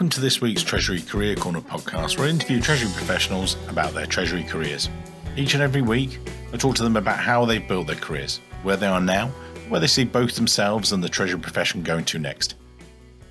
Welcome 0.00 0.08
to 0.12 0.20
this 0.22 0.40
week's 0.40 0.62
Treasury 0.62 1.02
Career 1.02 1.36
Corner 1.36 1.60
podcast, 1.60 2.16
where 2.16 2.26
I 2.26 2.30
interview 2.30 2.58
Treasury 2.58 2.90
professionals 2.94 3.58
about 3.68 3.92
their 3.92 4.06
Treasury 4.06 4.42
careers. 4.42 4.88
Each 5.36 5.52
and 5.52 5.62
every 5.62 5.82
week, 5.82 6.20
I 6.54 6.56
talk 6.56 6.74
to 6.76 6.82
them 6.82 6.96
about 6.96 7.18
how 7.18 7.44
they've 7.44 7.68
built 7.68 7.86
their 7.86 7.96
careers, 7.96 8.40
where 8.62 8.78
they 8.78 8.86
are 8.86 8.98
now, 8.98 9.26
where 9.68 9.78
they 9.78 9.86
see 9.86 10.04
both 10.04 10.36
themselves 10.36 10.92
and 10.92 11.04
the 11.04 11.08
Treasury 11.10 11.38
profession 11.38 11.82
going 11.82 12.06
to 12.06 12.18
next. 12.18 12.54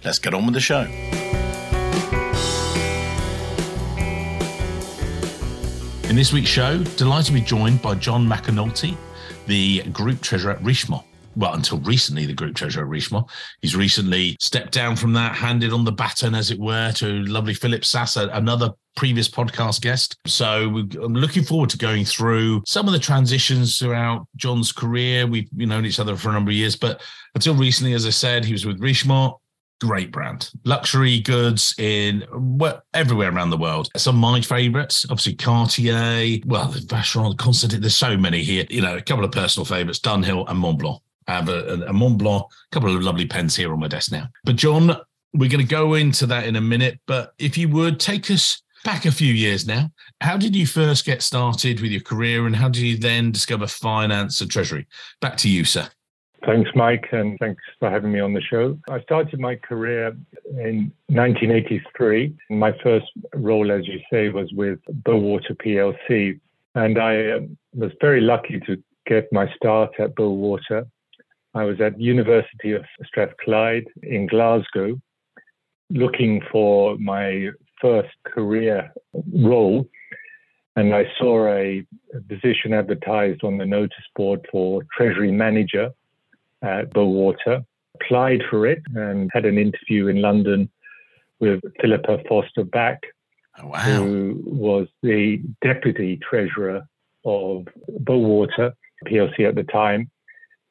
Let's 0.04 0.20
get 0.20 0.36
on 0.36 0.46
with 0.46 0.54
the 0.54 0.60
show. 0.60 0.82
In 6.08 6.16
this 6.16 6.32
week's 6.32 6.52
show, 6.52 6.84
delighted 6.98 7.26
to 7.26 7.34
be 7.34 7.42
joined 7.42 7.82
by 7.82 7.96
John 7.96 8.28
McAnulty, 8.28 8.96
the 9.48 9.82
Group 9.86 10.22
Treasurer 10.22 10.52
at 10.52 10.62
Richemont 10.62 11.09
well, 11.36 11.54
until 11.54 11.80
recently, 11.80 12.26
the 12.26 12.34
group 12.34 12.56
treasurer 12.56 12.86
Richemont. 12.86 13.30
He's 13.62 13.76
recently 13.76 14.36
stepped 14.40 14.72
down 14.72 14.96
from 14.96 15.14
that, 15.14 15.36
handed 15.36 15.74
on 15.74 15.86
the 15.86 15.92
baton, 15.92 16.36
as 16.36 16.52
it 16.52 16.60
were, 16.60 16.92
to 16.94 17.24
lovely 17.24 17.54
Philip 17.54 17.86
Sasser, 17.86 18.30
another 18.34 18.72
previous 18.96 19.30
podcast 19.30 19.82
guest. 19.82 20.18
So 20.26 20.66
I'm 21.02 21.14
looking 21.14 21.44
forward 21.44 21.70
to 21.70 21.78
going 21.78 22.04
through 22.04 22.64
some 22.66 22.88
of 22.88 22.94
the 22.94 23.00
transitions 23.00 23.78
throughout 23.80 24.28
John's 24.36 24.72
career. 24.72 25.26
We've 25.28 25.52
known 25.54 25.86
each 25.86 26.00
other 26.00 26.16
for 26.16 26.30
a 26.30 26.34
number 26.34 26.52
of 26.52 26.56
years, 26.56 26.76
but 26.76 27.02
until 27.36 27.56
recently, 27.56 27.94
as 27.94 28.06
I 28.06 28.10
said, 28.10 28.44
he 28.44 28.54
was 28.54 28.66
with 28.66 28.80
Richemont. 28.80 29.36
Great 29.82 30.12
brand, 30.12 30.52
luxury 30.66 31.22
goods 31.22 31.74
in 31.78 32.26
well, 32.34 32.82
everywhere 32.94 33.32
around 33.32 33.50
the 33.50 33.58
world. 33.58 33.88
Some 33.96 34.16
of 34.16 34.20
my 34.20 34.42
favourites, 34.42 35.06
obviously 35.06 35.36
Cartier. 35.36 36.42
Well, 36.46 36.74
Vacheron, 36.74 37.38
Constantin. 37.38 37.80
There's 37.80 37.96
so 37.96 38.18
many 38.18 38.44
here. 38.44 38.66
You 38.70 38.82
know, 38.82 38.98
a 38.98 39.02
couple 39.02 39.24
of 39.24 39.32
personal 39.32 39.64
favourites: 39.64 40.00
Dunhill 40.00 40.50
and 40.50 40.62
Montblanc. 40.62 41.00
Have 41.30 41.48
a, 41.48 41.86
a 41.88 41.94
Mont 41.94 42.18
Blanc, 42.18 42.44
a 42.44 42.74
couple 42.74 42.96
of 42.96 43.04
lovely 43.04 43.28
pens 43.28 43.56
here 43.56 43.72
on 43.72 43.80
my 43.80 43.88
desk 43.88 44.12
now. 44.12 44.30
But 44.46 44.56
John, 44.56 44.90
we're 45.34 45.50
going 45.50 45.64
to 45.64 45.70
go 45.70 45.94
into 45.94 46.26
that 46.26 46.48
in 46.48 46.56
a 46.56 46.62
minute. 46.62 47.00
But 47.06 47.34
if 47.38 47.56
you 47.56 47.70
would 47.70 48.00
take 48.00 48.32
us 48.32 48.64
back 48.84 49.06
a 49.06 49.12
few 49.12 49.32
years 49.32 49.68
now, 49.68 49.92
how 50.22 50.38
did 50.38 50.56
you 50.56 50.66
first 50.66 51.06
get 51.06 51.22
started 51.22 51.82
with 51.82 51.92
your 51.92 52.02
career 52.02 52.48
and 52.48 52.56
how 52.56 52.68
did 52.68 52.82
you 52.82 52.98
then 52.98 53.32
discover 53.32 53.68
finance 53.68 54.42
and 54.42 54.50
treasury? 54.50 54.88
Back 55.22 55.38
to 55.38 55.50
you, 55.50 55.66
sir. 55.66 55.88
Thanks, 56.46 56.72
Mike, 56.74 57.08
and 57.12 57.38
thanks 57.40 57.62
for 57.80 57.90
having 57.90 58.12
me 58.12 58.22
on 58.22 58.34
the 58.34 58.42
show. 58.42 58.80
I 58.90 59.02
started 59.02 59.40
my 59.40 59.56
career 59.56 60.16
in 60.52 60.92
1983. 61.08 62.34
My 62.50 62.74
first 62.82 63.08
role, 63.36 63.72
as 63.72 63.86
you 63.88 64.00
say, 64.12 64.30
was 64.30 64.52
with 64.54 64.80
Bowater 65.04 65.56
PLC. 65.56 66.40
And 66.76 66.98
I 66.98 67.32
um, 67.32 67.58
was 67.74 67.92
very 68.00 68.22
lucky 68.22 68.60
to 68.62 68.82
get 69.06 69.32
my 69.34 69.54
start 69.56 69.92
at 70.00 70.16
Bowater 70.16 70.88
I 71.56 71.64
was 71.64 71.82
at 71.82 72.00
University 72.00 72.74
of 72.74 72.86
Strathclyde 73.06 73.88
in 74.04 74.28
Glasgow, 74.28 75.00
looking 75.90 76.42
for 76.52 76.96
my 76.98 77.50
first 77.82 78.10
career 78.24 78.94
role, 79.34 79.88
and 80.76 80.94
I 80.94 81.06
saw 81.18 81.48
a, 81.48 81.86
position 82.28 82.74
advertised 82.74 83.44
on 83.44 83.58
the 83.58 83.66
notice 83.66 83.98
board 84.16 84.46
for 84.52 84.82
Treasury 84.96 85.32
Manager 85.32 85.92
at 86.62 86.92
Bowater. 86.92 87.66
Applied 87.96 88.42
for 88.50 88.66
it 88.66 88.82
and 88.96 89.30
had 89.34 89.46
an 89.46 89.58
interview 89.58 90.08
in 90.08 90.22
London 90.22 90.70
with 91.40 91.62
Philippa 91.82 92.20
Foster 92.28 92.64
Back, 92.64 93.02
oh, 93.62 93.68
wow. 93.68 93.80
who 93.80 94.42
was 94.46 94.88
the 95.04 95.42
deputy 95.62 96.18
treasurer 96.18 96.82
of 97.26 97.68
Bowater 98.00 98.74
PLC 99.06 99.48
at 99.48 99.56
the 99.56 99.64
time 99.64 100.10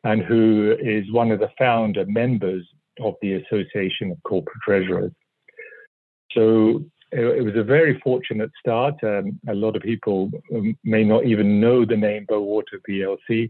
and 0.05 0.23
who 0.23 0.77
is 0.81 1.11
one 1.13 1.31
of 1.31 1.41
the 1.41 1.51
founder 1.59 2.05
members 2.07 2.67
of 3.01 3.15
the 3.23 3.35
Association 3.35 4.11
of 4.11 4.23
Corporate 4.25 4.61
Treasurers. 4.63 5.13
So 6.33 6.85
it, 7.11 7.45
was 7.45 7.57
a 7.57 7.65
very 7.65 7.99
fortunate 8.01 8.51
start. 8.59 8.95
Um, 9.03 9.41
a 9.49 9.55
lot 9.55 9.77
of 9.77 9.83
people 9.83 10.31
um, 10.55 10.77
may 10.85 11.05
not 11.05 11.25
even 11.25 11.61
know 11.61 11.85
the 11.85 11.97
name 11.97 12.27
Bowater 12.29 12.81
PLC, 12.89 13.49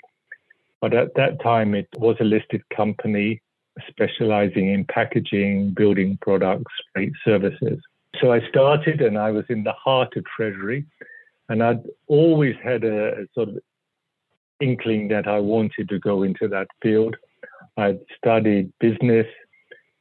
but 0.81 0.95
at 0.95 1.15
that 1.17 1.43
time 1.43 1.75
it 1.75 1.89
was 1.97 2.17
a 2.21 2.25
listed 2.25 2.62
company 2.75 3.43
specializing 3.89 4.73
in 4.73 4.84
packaging, 4.84 5.75
building 5.75 6.19
products, 6.21 6.73
freight 6.93 7.12
services. 7.25 7.78
So 8.21 8.33
I 8.33 8.41
started 8.49 9.00
and 9.00 9.19
I 9.19 9.31
was 9.31 9.44
in 9.49 9.65
the 9.65 9.73
heart 9.73 10.17
of 10.17 10.25
Treasury. 10.25 10.87
And 11.49 11.62
I'd 11.62 11.83
always 12.09 12.56
had 12.62 12.84
a, 12.84 13.21
a 13.21 13.27
sort 13.34 13.49
of 13.49 13.59
inkling 14.61 15.09
that 15.09 15.27
I 15.27 15.39
wanted 15.39 15.89
to 15.89 15.99
go 15.99 16.23
into 16.23 16.49
that 16.49 16.69
field. 16.83 17.17
I'd 17.77 18.01
studied 18.17 18.73
business. 18.81 19.27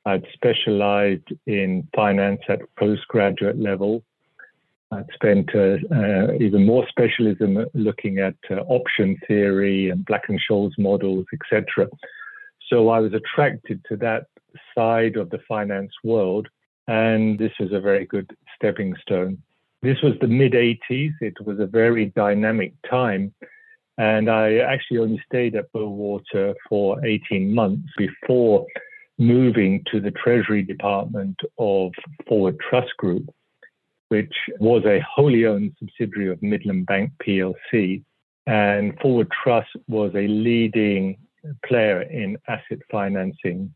I'd 0.06 0.26
specialized 0.34 1.28
in 1.46 1.88
finance 1.96 2.42
at 2.50 2.60
postgraduate 2.76 3.60
level. 3.60 4.04
I'd 4.92 5.10
spent 5.14 5.54
uh, 5.54 5.78
uh, 5.94 6.34
even 6.40 6.66
more 6.66 6.88
specialism 6.88 7.66
looking 7.74 8.20
at 8.20 8.36
uh, 8.50 8.62
option 8.68 9.18
theory 9.28 9.90
and 9.90 10.06
Black 10.06 10.30
and 10.30 10.40
Scholes 10.40 10.72
models, 10.78 11.26
etc. 11.34 11.88
So 12.70 12.90
I 12.90 13.00
was 13.00 13.14
attracted 13.14 13.84
to 13.90 13.98
that 13.98 14.28
side 14.74 15.18
of 15.18 15.30
the 15.30 15.40
finance 15.48 15.92
world, 16.04 16.48
and 16.88 17.38
this 17.38 17.52
was 17.60 17.74
a 17.74 17.82
very 17.82 18.06
good 18.06 18.32
stepping 18.56 18.96
stone. 19.02 19.42
This 19.82 20.02
was 20.02 20.14
the 20.22 20.28
mid 20.28 20.54
80s. 20.54 21.14
It 21.22 21.36
was 21.46 21.60
a 21.60 21.68
very 21.68 22.06
dynamic 22.08 22.74
time 22.90 23.34
and 23.98 24.30
I 24.30 24.58
actually 24.58 25.00
only 25.00 25.22
stayed 25.26 25.56
at 25.56 25.72
Bowater 25.74 26.54
for 26.70 27.04
18 27.06 27.54
months 27.54 27.90
before 27.98 28.66
moving 29.18 29.84
to 29.92 30.00
the 30.00 30.12
Treasury 30.12 30.62
Department 30.62 31.40
of 31.58 31.92
Forward 32.28 32.58
Trust 32.70 32.96
Group, 32.98 33.28
which 34.10 34.34
was 34.60 34.84
a 34.86 35.04
wholly 35.16 35.46
owned 35.46 35.74
subsidiary 35.80 36.30
of 36.30 36.42
Midland 36.44 36.86
Bank 36.86 37.12
PLC. 37.26 38.04
And 38.46 38.98
Forward 39.00 39.30
Trust 39.44 39.70
was 39.88 40.12
a 40.14 40.28
leading 40.28 41.18
player 41.66 42.04
in 42.04 42.38
asset 42.48 42.80
financing. 42.92 43.74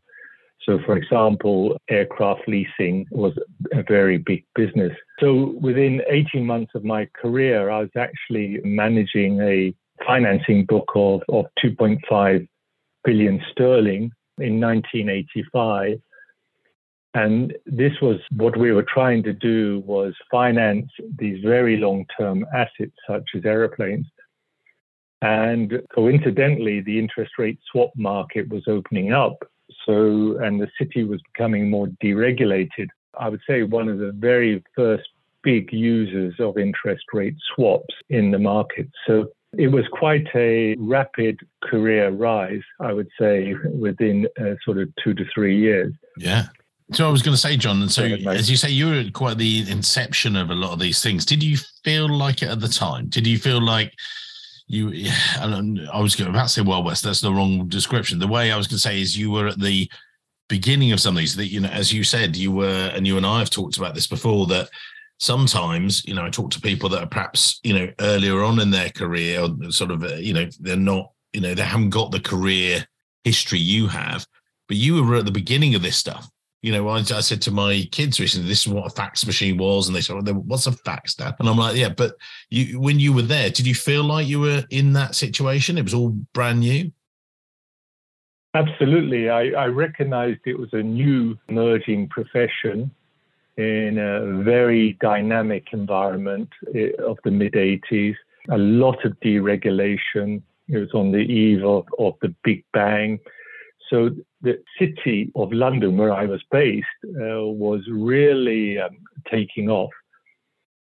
So, 0.64 0.78
for 0.86 0.96
example, 0.96 1.76
aircraft 1.90 2.42
leasing 2.46 3.06
was 3.10 3.36
a 3.72 3.82
very 3.82 4.18
big 4.18 4.44
business. 4.54 4.92
So, 5.18 5.56
within 5.60 6.02
18 6.08 6.46
months 6.46 6.72
of 6.76 6.84
my 6.84 7.08
career, 7.20 7.70
I 7.70 7.80
was 7.80 7.90
actually 7.96 8.60
managing 8.62 9.40
a 9.40 9.74
financing 10.06 10.64
book 10.66 10.90
of, 10.94 11.22
of 11.28 11.46
2.5 11.62 12.48
billion 13.04 13.42
sterling 13.50 14.10
in 14.38 14.60
1985. 14.60 16.00
And 17.14 17.54
this 17.66 17.92
was 18.00 18.16
what 18.36 18.56
we 18.56 18.72
were 18.72 18.86
trying 18.88 19.22
to 19.24 19.32
do 19.32 19.82
was 19.84 20.14
finance 20.30 20.86
these 21.18 21.42
very 21.44 21.76
long-term 21.76 22.46
assets 22.54 22.96
such 23.06 23.24
as 23.34 23.44
aeroplanes. 23.44 24.06
And 25.20 25.82
coincidentally, 25.94 26.80
the 26.80 26.98
interest 26.98 27.32
rate 27.38 27.58
swap 27.70 27.90
market 27.96 28.48
was 28.48 28.64
opening 28.66 29.12
up. 29.12 29.36
So, 29.86 30.38
and 30.38 30.60
the 30.60 30.68
city 30.78 31.04
was 31.04 31.20
becoming 31.32 31.70
more 31.70 31.86
deregulated. 32.02 32.88
I 33.18 33.28
would 33.28 33.40
say 33.46 33.62
one 33.62 33.88
of 33.88 33.98
the 33.98 34.12
very 34.12 34.64
first 34.74 35.08
big 35.42 35.72
users 35.72 36.34
of 36.38 36.56
interest 36.56 37.04
rate 37.12 37.36
swaps 37.54 37.94
in 38.08 38.30
the 38.30 38.38
market. 38.38 38.88
So 39.06 39.28
it 39.58 39.68
was 39.68 39.86
quite 39.88 40.26
a 40.34 40.74
rapid 40.78 41.40
career 41.62 42.10
rise, 42.10 42.62
I 42.80 42.92
would 42.92 43.08
say, 43.18 43.54
within 43.74 44.26
uh, 44.40 44.54
sort 44.64 44.78
of 44.78 44.88
two 45.02 45.14
to 45.14 45.24
three 45.34 45.58
years. 45.58 45.92
Yeah. 46.16 46.46
So 46.92 47.06
I 47.06 47.10
was 47.10 47.22
going 47.22 47.34
to 47.34 47.40
say, 47.40 47.56
John, 47.56 47.80
and 47.80 47.90
so 47.90 48.04
as 48.04 48.50
you 48.50 48.56
say, 48.56 48.70
you 48.70 48.86
were 48.88 49.00
at 49.00 49.12
quite 49.12 49.38
the 49.38 49.64
inception 49.70 50.36
of 50.36 50.50
a 50.50 50.54
lot 50.54 50.72
of 50.72 50.78
these 50.78 51.02
things. 51.02 51.24
Did 51.24 51.42
you 51.42 51.56
feel 51.84 52.08
like 52.08 52.42
it 52.42 52.48
at 52.48 52.60
the 52.60 52.68
time? 52.68 53.06
Did 53.06 53.26
you 53.26 53.38
feel 53.38 53.62
like 53.62 53.94
you? 54.66 54.90
I 55.40 56.00
was 56.00 56.16
going 56.16 56.32
to 56.32 56.48
say 56.48 56.62
Wild 56.62 56.84
West. 56.84 57.04
That's 57.04 57.20
the 57.20 57.32
wrong 57.32 57.68
description. 57.68 58.18
The 58.18 58.28
way 58.28 58.52
I 58.52 58.56
was 58.56 58.66
going 58.66 58.76
to 58.76 58.82
say 58.82 59.00
is 59.00 59.16
you 59.16 59.30
were 59.30 59.48
at 59.48 59.60
the 59.60 59.88
beginning 60.48 60.92
of 60.92 61.00
some 61.00 61.16
of 61.16 61.20
these. 61.20 61.36
That 61.36 61.46
you 61.46 61.60
know, 61.60 61.68
as 61.68 61.92
you 61.92 62.04
said, 62.04 62.36
you 62.36 62.52
were, 62.52 62.90
and 62.94 63.06
you 63.06 63.16
and 63.16 63.26
I 63.26 63.38
have 63.38 63.50
talked 63.50 63.78
about 63.78 63.94
this 63.94 64.06
before. 64.06 64.46
That 64.46 64.68
sometimes 65.18 66.04
you 66.04 66.14
know 66.14 66.24
i 66.24 66.30
talk 66.30 66.50
to 66.50 66.60
people 66.60 66.88
that 66.88 67.02
are 67.02 67.08
perhaps 67.08 67.60
you 67.62 67.72
know 67.72 67.88
earlier 68.00 68.42
on 68.42 68.58
in 68.60 68.70
their 68.70 68.90
career 68.90 69.40
or 69.40 69.70
sort 69.70 69.90
of 69.90 70.02
uh, 70.02 70.14
you 70.14 70.32
know 70.32 70.48
they're 70.60 70.76
not 70.76 71.12
you 71.32 71.40
know 71.40 71.54
they 71.54 71.62
haven't 71.62 71.90
got 71.90 72.10
the 72.10 72.20
career 72.20 72.84
history 73.24 73.58
you 73.58 73.86
have 73.86 74.26
but 74.68 74.76
you 74.76 75.02
were 75.04 75.16
at 75.16 75.24
the 75.24 75.30
beginning 75.30 75.74
of 75.74 75.82
this 75.82 75.96
stuff. 75.96 76.30
You 76.62 76.72
know 76.72 76.88
I, 76.88 76.98
I 76.98 77.20
said 77.20 77.42
to 77.42 77.50
my 77.50 77.86
kids 77.90 78.20
recently 78.20 78.48
this 78.48 78.66
is 78.66 78.72
what 78.72 78.86
a 78.86 78.90
fax 78.90 79.26
machine 79.26 79.58
was 79.58 79.86
and 79.86 79.96
they 79.96 80.00
said 80.00 80.14
well, 80.14 80.34
what's 80.34 80.66
a 80.66 80.72
fax 80.72 81.14
dad? 81.14 81.34
And 81.40 81.48
i'm 81.48 81.56
like 81.56 81.76
yeah 81.76 81.88
but 81.88 82.14
you 82.50 82.80
when 82.80 83.00
you 83.00 83.12
were 83.12 83.22
there 83.22 83.50
did 83.50 83.66
you 83.66 83.74
feel 83.74 84.04
like 84.04 84.26
you 84.26 84.40
were 84.40 84.64
in 84.70 84.92
that 84.92 85.14
situation? 85.16 85.76
It 85.76 85.82
was 85.82 85.94
all 85.94 86.10
brand 86.32 86.60
new? 86.60 86.92
Absolutely. 88.54 89.28
I, 89.28 89.48
I 89.50 89.66
recognized 89.66 90.40
it 90.44 90.58
was 90.58 90.72
a 90.72 90.82
new 90.82 91.36
emerging 91.48 92.08
profession 92.08 92.90
in 93.56 93.98
a 93.98 94.42
very 94.42 94.96
dynamic 95.00 95.68
environment 95.72 96.48
eh, 96.74 96.90
of 97.04 97.18
the 97.24 97.30
mid 97.30 97.52
80s, 97.52 98.16
a 98.50 98.58
lot 98.58 99.04
of 99.04 99.18
deregulation. 99.20 100.42
It 100.68 100.78
was 100.78 100.94
on 100.94 101.12
the 101.12 101.18
eve 101.18 101.64
of, 101.64 101.86
of 101.98 102.14
the 102.22 102.34
Big 102.44 102.64
Bang. 102.72 103.18
So 103.90 104.10
the 104.40 104.62
city 104.78 105.30
of 105.34 105.52
London, 105.52 105.98
where 105.98 106.12
I 106.12 106.24
was 106.24 106.42
based, 106.50 106.86
uh, 107.04 107.44
was 107.44 107.82
really 107.90 108.78
um, 108.78 108.96
taking 109.30 109.68
off. 109.68 109.90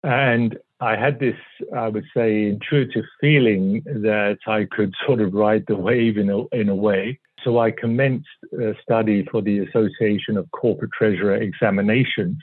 And 0.04 0.58
I 0.80 0.96
had 0.96 1.20
this, 1.20 1.36
I 1.76 1.90
would 1.90 2.06
say, 2.16 2.46
intuitive 2.46 3.06
feeling 3.20 3.84
that 3.86 4.38
I 4.48 4.66
could 4.70 4.94
sort 5.06 5.22
of 5.22 5.34
ride 5.34 5.66
the 5.68 5.76
wave 5.76 6.18
in 6.18 6.30
a, 6.30 6.46
in 6.56 6.70
a 6.70 6.76
way. 6.76 7.20
So 7.44 7.60
I 7.60 7.72
commenced 7.72 8.28
a 8.60 8.74
study 8.82 9.26
for 9.32 9.42
the 9.42 9.60
Association 9.60 10.38
of 10.38 10.50
Corporate 10.52 10.92
Treasurer 10.92 11.36
Examinations. 11.36 12.38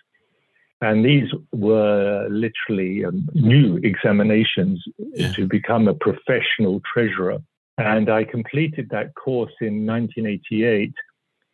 And 0.84 1.02
these 1.02 1.30
were 1.50 2.28
literally 2.30 3.06
um, 3.06 3.26
new 3.32 3.78
examinations 3.78 4.84
yeah. 5.14 5.32
to 5.32 5.46
become 5.46 5.88
a 5.88 5.94
professional 5.94 6.82
treasurer. 6.92 7.38
And 7.78 8.10
I 8.10 8.24
completed 8.24 8.90
that 8.90 9.14
course 9.14 9.54
in 9.62 9.86
1988. 9.86 10.92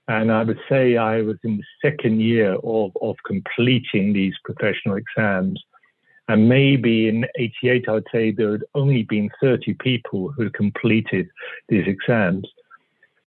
And 0.09 0.32
I 0.32 0.43
would 0.43 0.59
say 0.69 0.97
I 0.97 1.23
was 1.23 1.37
in 1.44 1.59
the 1.59 1.62
second 1.81 2.21
year 2.21 2.55
of, 2.65 2.91
of 3.00 3.15
completing 3.25 4.12
these 4.12 4.35
professional 4.44 4.97
exams. 4.97 5.62
And 6.26 6.49
maybe 6.49 7.09
in 7.09 7.25
88, 7.38 7.88
I 7.88 7.93
would 7.93 8.09
say 8.11 8.33
there 8.33 8.50
had 8.50 8.65
only 8.75 9.05
been 9.05 9.31
30 9.41 9.75
people 9.75 10.33
who 10.37 10.50
completed 10.50 11.29
these 11.69 11.87
exams. 11.87 12.49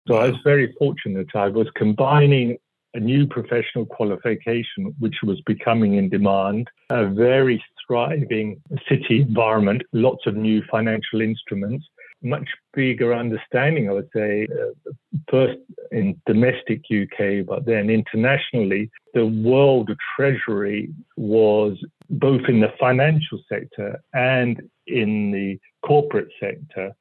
So 0.08 0.16
I 0.16 0.32
was 0.32 0.40
very 0.44 0.74
fortunate. 0.80 1.28
I 1.36 1.50
was 1.50 1.68
combining 1.76 2.58
a 2.94 3.00
new 3.00 3.26
professional 3.26 3.86
qualification, 3.86 4.94
which 5.00 5.16
was 5.24 5.40
becoming 5.42 5.96
in 5.96 6.10
demand, 6.10 6.70
a 6.90 7.08
very 7.08 7.64
thriving 7.88 8.62
city 8.88 9.22
environment, 9.22 9.82
lots 9.94 10.26
of 10.26 10.36
new 10.36 10.62
financial 10.70 11.22
instruments, 11.22 11.86
much 12.24 12.48
bigger 12.74 13.14
understanding, 13.14 13.90
I 13.90 13.94
would 13.94 14.10
say, 14.16 14.48
uh, 14.52 14.92
first 15.30 15.58
in 15.92 16.22
domestic 16.26 16.82
UK, 16.92 17.46
but 17.46 17.66
then 17.66 17.90
internationally, 17.90 18.90
the 19.14 19.26
world 19.26 19.90
of 19.90 19.98
treasury 20.16 20.90
was 21.18 21.78
both 22.10 22.42
in 22.48 22.60
the 22.60 22.74
financial 22.80 23.40
sector 23.50 24.00
and 24.14 24.62
in 24.88 25.32
the 25.32 25.60
corporate 25.86 26.30
sector 26.40 26.92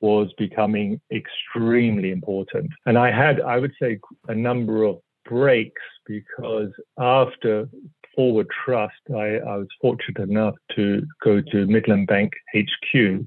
was 0.00 0.32
becoming 0.36 1.00
extremely 1.12 2.10
important. 2.10 2.70
And 2.84 2.98
I 2.98 3.10
had, 3.10 3.40
I 3.40 3.58
would 3.58 3.72
say, 3.80 3.98
a 4.28 4.34
number 4.34 4.82
of 4.82 4.98
breaks 5.24 5.82
because 6.06 6.70
after 6.98 7.68
Forward 8.14 8.46
Trust, 8.64 8.94
I, 9.10 9.38
I 9.38 9.56
was 9.56 9.68
fortunate 9.80 10.28
enough 10.28 10.54
to 10.76 11.02
go 11.22 11.40
to 11.40 11.66
Midland 11.66 12.06
Bank 12.06 12.32
HQ 12.54 13.26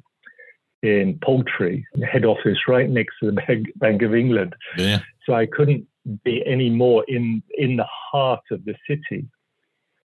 in 0.84 1.20
Poultry, 1.24 1.86
head 2.10 2.26
office 2.26 2.60
right 2.68 2.90
next 2.90 3.16
to 3.22 3.32
the 3.32 3.66
Bank, 3.76 4.02
of 4.02 4.16
England. 4.16 4.56
Yeah. 4.78 5.00
So 5.26 5.34
I 5.34 5.46
couldn't 5.46 5.86
be 6.24 6.42
any 6.46 6.70
more 6.70 7.04
in 7.08 7.44
in 7.58 7.76
the 7.76 7.88
heart 8.12 8.44
of 8.52 8.64
the 8.66 8.76
city. 8.88 9.28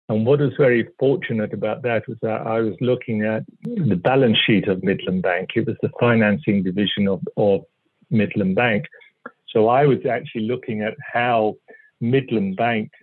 And 0.09 0.27
what 0.27 0.41
was 0.41 0.53
very 0.59 0.89
fortunate 0.99 1.55
about 1.55 1.83
that 1.83 2.07
was 2.09 2.19
that 2.23 2.47
I 2.47 2.61
was 2.61 2.75
looking 2.81 3.23
at 3.23 3.45
the 3.63 3.97
balance 3.97 4.37
sheet 4.45 4.69
of 4.69 4.83
Midland 4.83 5.23
Bank. 5.23 5.51
It 5.55 5.67
was 5.67 5.77
the 5.81 5.91
financing 5.99 6.63
division 6.63 7.09
of, 7.09 7.21
of 7.37 7.63
Midland 8.11 8.57
Bank. 8.57 8.85
So 9.49 9.69
I 9.69 9.87
was 9.87 9.99
actually 10.05 10.49
looking 10.49 10.83
at 10.83 10.95
how 11.13 11.55
Midland 12.03 12.57
Bank's 12.57 12.99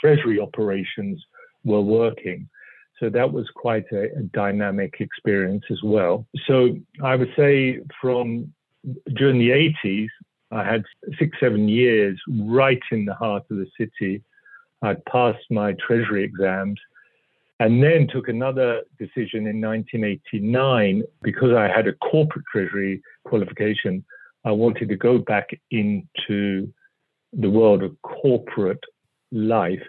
treasury 0.00 0.38
operations 0.38 1.24
were 1.64 1.80
working. 1.80 2.48
So 3.00 3.08
that 3.10 3.32
was 3.32 3.48
quite 3.56 3.86
a, 3.92 4.16
a, 4.16 4.22
dynamic 4.32 4.96
experience 5.00 5.64
as 5.70 5.82
well. 5.82 6.26
So 6.46 6.76
I 7.02 7.16
would 7.16 7.32
say 7.36 7.80
from 8.00 8.52
during 9.16 9.38
the 9.38 9.50
80s, 9.84 10.08
I 10.52 10.64
had 10.64 10.84
six, 11.18 11.36
seven 11.40 11.68
years 11.68 12.20
right 12.28 12.82
in 12.92 13.04
the 13.04 13.14
heart 13.14 13.44
of 13.50 13.56
the 13.56 13.66
city. 13.78 14.22
I'd 14.82 15.04
passed 15.06 15.50
my 15.50 15.74
treasury 15.84 16.22
exams 16.22 16.78
and 17.58 17.82
then 17.82 18.08
took 18.08 18.28
another 18.28 18.82
decision 18.98 19.46
in 19.46 19.60
1989 19.60 21.04
because 21.22 21.52
I 21.52 21.68
had 21.68 21.86
a 21.86 21.92
corporate 21.94 22.44
treasury 22.52 23.02
qualification. 23.24 24.04
I 24.44 24.50
wanted 24.50 24.88
to 24.88 24.96
go 24.96 25.18
back 25.18 25.50
into 25.70 26.72
the 27.32 27.50
world 27.50 27.82
of 27.82 28.00
corporate 28.02 28.82
life. 29.30 29.82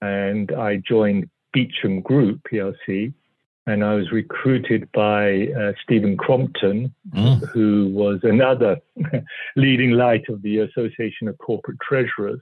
And 0.00 0.52
I 0.52 0.76
joined 0.76 1.28
Beecham 1.52 2.00
Group 2.02 2.40
PLC, 2.50 3.12
and 3.66 3.84
I 3.84 3.94
was 3.94 4.12
recruited 4.12 4.90
by 4.92 5.48
uh, 5.48 5.72
Stephen 5.82 6.16
Crompton, 6.16 6.94
mm. 7.10 7.48
who 7.48 7.90
was 7.92 8.20
another 8.22 8.78
leading 9.56 9.92
light 9.92 10.28
of 10.28 10.42
the 10.42 10.58
Association 10.58 11.28
of 11.28 11.36
Corporate 11.38 11.78
Treasurers. 11.80 12.40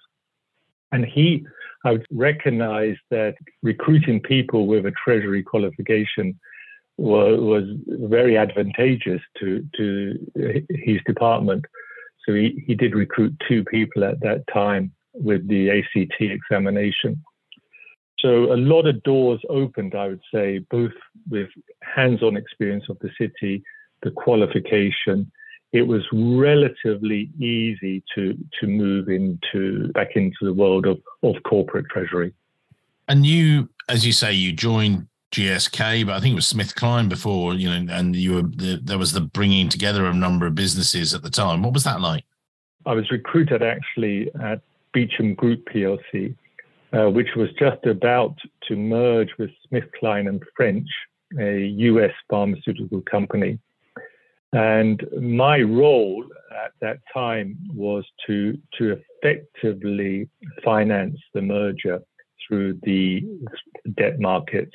And 0.93 1.05
he, 1.05 1.46
I 1.84 1.93
would 1.93 2.06
recognize 2.12 2.96
that 3.11 3.34
recruiting 3.62 4.20
people 4.20 4.67
with 4.67 4.87
a 4.87 4.93
treasury 5.05 5.43
qualification 5.43 6.38
was, 6.96 7.40
was 7.40 7.64
very 7.87 8.37
advantageous 8.37 9.20
to, 9.38 9.67
to 9.76 10.64
his 10.70 11.00
department. 11.06 11.64
So 12.26 12.34
he, 12.34 12.62
he 12.67 12.75
did 12.75 12.94
recruit 12.94 13.34
two 13.49 13.64
people 13.64 14.05
at 14.05 14.20
that 14.20 14.44
time 14.52 14.93
with 15.14 15.46
the 15.49 15.70
ACT 15.70 16.20
examination. 16.20 17.23
So 18.19 18.52
a 18.52 18.56
lot 18.56 18.87
of 18.87 19.02
doors 19.05 19.40
opened, 19.49 19.94
I 19.94 20.08
would 20.08 20.23
say, 20.34 20.58
both 20.70 20.93
with 21.31 21.49
hands-on 21.82 22.37
experience 22.37 22.84
of 22.88 22.99
the 22.99 23.11
city, 23.19 23.62
the 24.02 24.11
qualification. 24.11 25.31
It 25.73 25.82
was 25.82 26.02
relatively 26.12 27.31
easy 27.38 28.02
to 28.14 28.37
to 28.61 28.67
move 28.67 29.08
into 29.08 29.93
back 29.93 30.17
into 30.17 30.38
the 30.43 30.52
world 30.52 30.87
of, 30.87 30.99
of 31.23 31.34
corporate 31.44 31.87
treasury. 31.90 32.32
And 33.08 33.26
you, 33.26 33.69
as 33.88 34.06
you 34.06 34.12
say, 34.12 34.32
you 34.32 34.52
joined 34.52 35.06
GSK, 35.32 36.06
but 36.06 36.14
I 36.14 36.20
think 36.20 36.32
it 36.32 36.37
was 36.37 36.46
Smith 36.46 36.75
Kline 36.75 37.08
before, 37.08 37.55
you 37.55 37.69
know, 37.69 37.93
and 37.93 38.14
you 38.14 38.34
were 38.34 38.43
the, 38.43 38.81
there 38.82 38.99
was 38.99 39.12
the 39.12 39.20
bringing 39.20 39.69
together 39.69 40.06
of 40.06 40.14
a 40.14 40.19
number 40.19 40.46
of 40.46 40.55
businesses 40.55 41.14
at 41.14 41.23
the 41.23 41.31
time. 41.31 41.62
What 41.62 41.73
was 41.75 41.84
that 41.84 42.00
like? 42.00 42.25
I 42.87 42.93
was 42.93 43.11
recruited 43.11 43.62
actually 43.62 44.31
at 44.40 44.61
Beecham 44.93 45.34
Group 45.34 45.69
PLC, 45.69 46.34
uh, 46.93 47.11
which 47.11 47.28
was 47.37 47.49
just 47.58 47.84
about 47.84 48.37
to 48.69 48.76
merge 48.76 49.31
with 49.38 49.50
SmithKline 49.70 50.28
and 50.28 50.43
French, 50.56 50.88
a 51.38 51.67
US 51.67 52.12
pharmaceutical 52.31 53.02
company. 53.02 53.58
And 54.52 55.04
my 55.21 55.61
role 55.61 56.25
at 56.64 56.73
that 56.80 57.00
time 57.12 57.59
was 57.75 58.04
to, 58.26 58.56
to 58.78 58.97
effectively 59.23 60.28
finance 60.64 61.18
the 61.35 61.42
merger 61.42 62.00
through 62.47 62.78
the 62.85 63.26
debt 63.97 64.21
markets. 64.21 64.73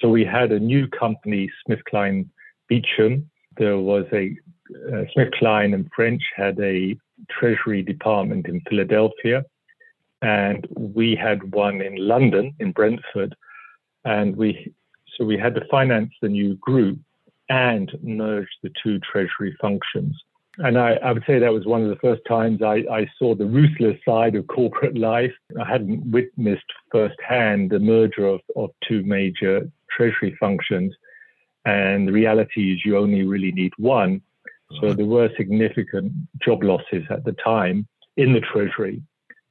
So 0.00 0.08
we 0.08 0.24
had 0.24 0.52
a 0.52 0.60
new 0.60 0.86
company, 0.88 1.50
SmithKline 1.68 2.28
Beecham. 2.68 3.30
There 3.56 3.78
was 3.78 4.04
a 4.12 4.36
uh, 4.88 5.04
SmithKline 5.16 5.74
and 5.74 5.88
French 5.94 6.22
had 6.36 6.58
a 6.60 6.96
treasury 7.30 7.82
department 7.82 8.46
in 8.46 8.60
Philadelphia 8.68 9.44
and 10.22 10.66
we 10.76 11.14
had 11.14 11.54
one 11.54 11.80
in 11.80 11.96
London, 11.96 12.54
in 12.58 12.72
Brentford, 12.72 13.34
and 14.04 14.36
we 14.36 14.72
so 15.16 15.24
we 15.24 15.38
had 15.38 15.54
to 15.54 15.64
finance 15.70 16.12
the 16.20 16.28
new 16.28 16.56
group 16.56 16.98
and 17.48 17.92
merge 18.02 18.48
the 18.62 18.70
two 18.82 18.98
treasury 19.00 19.56
functions. 19.60 20.16
And 20.58 20.78
I, 20.78 20.94
I, 20.94 21.12
would 21.12 21.22
say 21.26 21.38
that 21.38 21.52
was 21.52 21.66
one 21.66 21.82
of 21.82 21.90
the 21.90 21.96
first 21.96 22.22
times 22.26 22.62
I, 22.62 22.82
I, 22.90 23.06
saw 23.18 23.34
the 23.34 23.46
ruthless 23.46 23.98
side 24.06 24.34
of 24.34 24.46
corporate 24.46 24.96
life. 24.96 25.32
I 25.60 25.70
hadn't 25.70 26.10
witnessed 26.10 26.64
firsthand 26.90 27.70
the 27.70 27.78
merger 27.78 28.26
of, 28.26 28.40
of 28.56 28.70
two 28.86 29.02
major 29.02 29.70
treasury 29.94 30.36
functions. 30.38 30.94
And 31.64 32.06
the 32.06 32.12
reality 32.12 32.72
is 32.72 32.84
you 32.84 32.96
only 32.96 33.24
really 33.24 33.52
need 33.52 33.72
one. 33.76 34.22
So 34.80 34.92
there 34.92 35.06
were 35.06 35.30
significant 35.36 36.12
job 36.44 36.62
losses 36.62 37.04
at 37.10 37.24
the 37.24 37.32
time 37.32 37.86
in 38.16 38.32
the 38.32 38.40
treasury. 38.40 39.02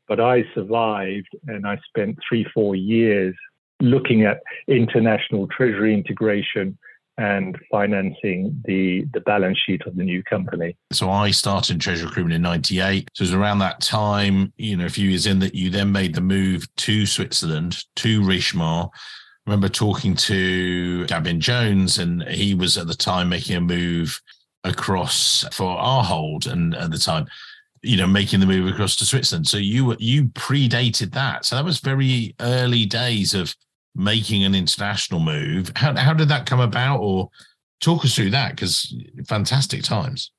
But 0.08 0.20
I 0.20 0.44
survived 0.54 1.30
and 1.48 1.66
I 1.66 1.80
spent 1.88 2.18
three, 2.28 2.46
four 2.54 2.76
years 2.76 3.36
looking 3.82 4.24
at 4.24 4.42
international 4.68 5.48
treasury 5.48 5.94
integration 5.94 6.78
and 7.18 7.58
financing 7.72 8.62
the 8.66 9.06
the 9.14 9.22
balance 9.22 9.58
sheet 9.66 9.82
of 9.86 9.96
the 9.96 10.04
new 10.04 10.22
company. 10.24 10.76
So 10.92 11.10
I 11.10 11.32
started 11.32 11.80
treasury 11.80 12.08
recruitment 12.08 12.36
in 12.36 12.42
98. 12.42 13.10
So 13.14 13.22
it 13.22 13.26
was 13.26 13.34
around 13.34 13.60
that 13.60 13.80
time, 13.80 14.52
you 14.58 14.76
know, 14.76 14.86
a 14.86 14.90
few 14.90 15.10
years 15.10 15.26
in 15.26 15.40
that 15.40 15.56
you 15.56 15.70
then 15.70 15.92
made 15.92 16.16
the 16.16 16.22
move 16.22 16.68
to 16.76 17.06
Switzerland, 17.06 17.84
to 17.98 18.22
Richemont. 18.22 18.92
Remember 19.46 19.70
talking 19.70 20.16
to 20.16 21.06
Gavin 21.06 21.40
Jones, 21.40 22.00
and 22.00 22.24
he 22.24 22.56
was 22.56 22.78
at 22.78 22.88
the 22.88 22.96
time 22.96 23.30
making 23.30 23.56
a 23.56 23.62
move 23.62 24.22
across 24.64 25.46
for 25.52 25.78
Ahold 25.78 26.52
and 26.52 26.74
at 26.76 26.90
the 26.90 26.98
time 26.98 27.28
you 27.86 27.98
know, 27.98 28.08
making 28.08 28.40
the 28.40 28.48
move 28.48 28.68
across 28.68 28.96
to 28.96 29.06
Switzerland. 29.06 29.48
So 29.48 29.58
you 29.58 29.96
you 30.00 30.26
predated 30.26 31.14
that. 31.14 31.46
So 31.46 31.56
that 31.56 31.64
was 31.64 31.80
very 31.80 32.36
early 32.40 32.86
days 32.86 33.34
of 33.34 33.56
making 33.94 34.44
an 34.44 34.56
international 34.56 35.20
move. 35.20 35.72
How 35.76 35.96
how 35.96 36.14
did 36.14 36.30
that 36.30 36.48
come 36.48 36.60
about? 36.60 37.00
Or 37.00 37.30
talk 37.82 38.04
us 38.04 38.16
through 38.16 38.32
that 38.32 38.52
because 38.52 38.94
fantastic 39.28 39.84
times. 39.84 40.32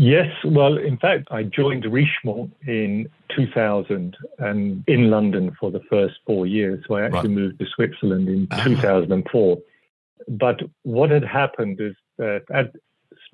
Yes, 0.00 0.32
well, 0.44 0.78
in 0.78 0.96
fact, 0.96 1.26
I 1.32 1.42
joined 1.42 1.82
Richemont 1.84 2.52
in 2.66 3.08
2000 3.34 4.16
and 4.38 4.84
in 4.86 5.10
London 5.10 5.56
for 5.58 5.72
the 5.72 5.82
first 5.90 6.14
four 6.24 6.46
years. 6.46 6.84
So 6.86 6.94
I 6.94 7.02
actually 7.02 7.18
right. 7.18 7.30
moved 7.30 7.58
to 7.58 7.66
Switzerland 7.74 8.28
in 8.28 8.46
ah. 8.52 8.62
2004. 8.62 9.58
But 10.28 10.60
what 10.84 11.10
had 11.10 11.24
happened 11.24 11.80
is 11.80 11.96
that 12.16 12.44
at 12.52 12.72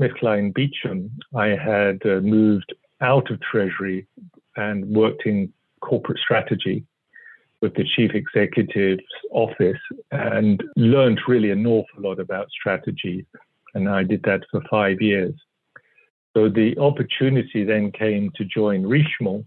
SmithKline 0.00 0.54
Beecham, 0.54 1.10
I 1.34 1.48
had 1.48 2.00
uh, 2.06 2.20
moved 2.20 2.74
out 3.02 3.30
of 3.30 3.40
Treasury 3.42 4.06
and 4.56 4.86
worked 4.86 5.26
in 5.26 5.52
corporate 5.80 6.18
strategy 6.18 6.84
with 7.60 7.74
the 7.74 7.84
chief 7.84 8.12
executive's 8.14 9.02
office 9.32 9.80
and 10.12 10.62
learned 10.76 11.20
really 11.28 11.50
an 11.50 11.66
awful 11.66 12.02
lot 12.02 12.20
about 12.20 12.48
strategy. 12.50 13.26
And 13.74 13.88
I 13.88 14.02
did 14.02 14.22
that 14.22 14.44
for 14.50 14.62
five 14.70 15.02
years. 15.02 15.34
So 16.34 16.48
the 16.48 16.76
opportunity 16.78 17.64
then 17.64 17.92
came 17.92 18.30
to 18.36 18.44
join 18.44 18.82
Richemont. 18.82 19.46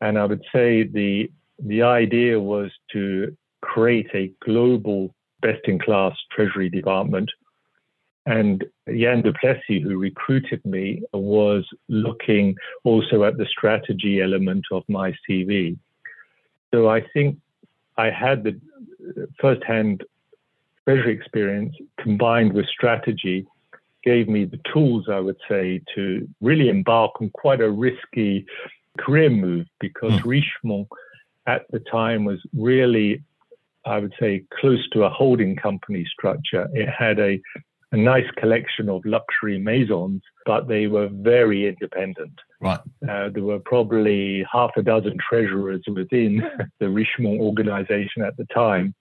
And 0.00 0.18
I 0.18 0.24
would 0.24 0.44
say 0.52 0.82
the, 0.82 1.30
the 1.58 1.82
idea 1.82 2.38
was 2.38 2.70
to 2.92 3.36
create 3.62 4.08
a 4.14 4.32
global 4.44 5.14
best 5.40 5.60
in 5.64 5.78
class 5.78 6.16
treasury 6.32 6.68
department. 6.68 7.30
And 8.26 8.64
Jan 8.88 9.22
du 9.22 9.32
Plessis, 9.32 9.82
who 9.82 9.98
recruited 9.98 10.64
me, 10.64 11.02
was 11.12 11.64
looking 11.88 12.56
also 12.84 13.24
at 13.24 13.38
the 13.38 13.46
strategy 13.46 14.20
element 14.20 14.64
of 14.70 14.82
my 14.88 15.14
CV. 15.28 15.78
So 16.74 16.88
I 16.88 17.02
think 17.14 17.38
I 17.96 18.10
had 18.10 18.44
the 18.44 18.60
uh, 19.16 19.26
first-hand 19.40 20.04
treasury 20.84 21.14
experience 21.14 21.74
combined 21.98 22.52
with 22.52 22.66
strategy 22.66 23.46
gave 24.08 24.26
me 24.26 24.46
the 24.46 24.60
tools, 24.72 25.04
I 25.10 25.20
would 25.20 25.36
say, 25.50 25.82
to 25.94 26.26
really 26.40 26.70
embark 26.70 27.20
on 27.20 27.28
quite 27.34 27.60
a 27.60 27.70
risky 27.70 28.46
career 28.98 29.28
move 29.28 29.66
because 29.80 30.12
mm. 30.12 30.24
Richemont 30.24 30.88
at 31.46 31.66
the 31.72 31.80
time 31.80 32.24
was 32.24 32.40
really, 32.56 33.22
I 33.84 33.98
would 33.98 34.14
say, 34.18 34.44
close 34.60 34.82
to 34.94 35.04
a 35.04 35.10
holding 35.10 35.56
company 35.56 36.06
structure. 36.10 36.68
It 36.72 36.88
had 36.88 37.18
a, 37.18 37.38
a 37.92 37.98
nice 37.98 38.30
collection 38.38 38.88
of 38.88 39.04
luxury 39.04 39.58
maisons, 39.58 40.22
but 40.46 40.68
they 40.68 40.86
were 40.86 41.10
very 41.12 41.68
independent. 41.68 42.36
Right. 42.62 42.80
Uh, 43.06 43.28
there 43.34 43.42
were 43.42 43.60
probably 43.60 44.46
half 44.50 44.70
a 44.78 44.82
dozen 44.82 45.18
treasurers 45.28 45.82
within 45.86 46.42
the 46.80 46.86
Richemont 46.86 47.40
organization 47.40 48.22
at 48.22 48.38
the 48.38 48.46
time. 48.54 48.94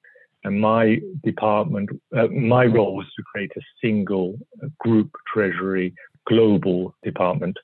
And 0.48 0.62
my 0.62 1.01
department, 1.25 1.89
uh, 2.16 2.27
my 2.27 2.66
role 2.66 2.96
was 2.96 3.06
to 3.18 3.24
create 3.24 3.51
a 3.58 3.62
single 3.82 4.39
group 4.80 5.12
treasury 5.32 5.94
global 6.25 6.96
department. 7.04 7.58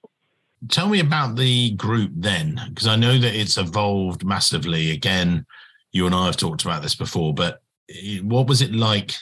Tell 0.68 0.90
me 0.90 1.00
about 1.00 1.38
the 1.38 1.72
group 1.72 2.12
then, 2.14 2.60
because 2.68 2.88
I 2.88 2.98
know 2.98 3.18
that 3.18 3.36
it's 3.36 3.58
evolved 3.58 4.26
massively. 4.26 4.92
Again, 4.92 5.46
you 5.94 6.06
and 6.06 6.14
I 6.14 6.26
have 6.26 6.36
talked 6.36 6.64
about 6.64 6.82
this 6.82 6.94
before, 6.94 7.34
but 7.34 7.62
what 8.22 8.48
was 8.48 8.62
it 8.62 8.76
like 8.76 9.14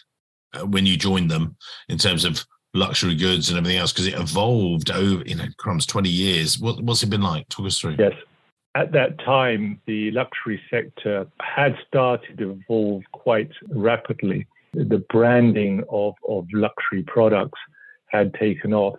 uh, 0.54 0.66
when 0.66 0.88
you 0.88 0.98
joined 0.98 1.30
them 1.30 1.56
in 1.88 2.00
terms 2.00 2.26
of 2.26 2.44
luxury 2.74 3.16
goods 3.16 3.50
and 3.50 3.60
everything 3.60 3.78
else? 3.78 3.94
Because 3.94 4.08
it 4.08 4.20
evolved 4.20 4.90
over, 4.90 5.24
you 5.24 5.36
know, 5.36 5.46
crumbs, 5.58 5.86
20 5.86 6.10
years. 6.10 6.58
What, 6.58 6.82
what's 6.82 7.04
it 7.04 7.12
been 7.12 7.22
like? 7.22 7.48
Talk 7.50 7.68
us 7.68 7.78
through. 7.78 7.98
Yes 8.00 8.14
at 8.76 8.92
that 8.94 9.20
time, 9.20 9.82
the 9.86 10.12
luxury 10.12 10.62
sector 10.70 11.28
had 11.42 11.76
started 11.88 12.38
to 12.38 12.52
evolve 12.52 13.04
quite 13.12 13.52
rapidly. 13.70 14.48
The 14.74 15.04
branding 15.10 15.84
of, 15.90 16.14
of 16.28 16.48
luxury 16.54 17.04
products 17.04 17.60
had 18.08 18.34
taken 18.36 18.74
off. 18.74 18.98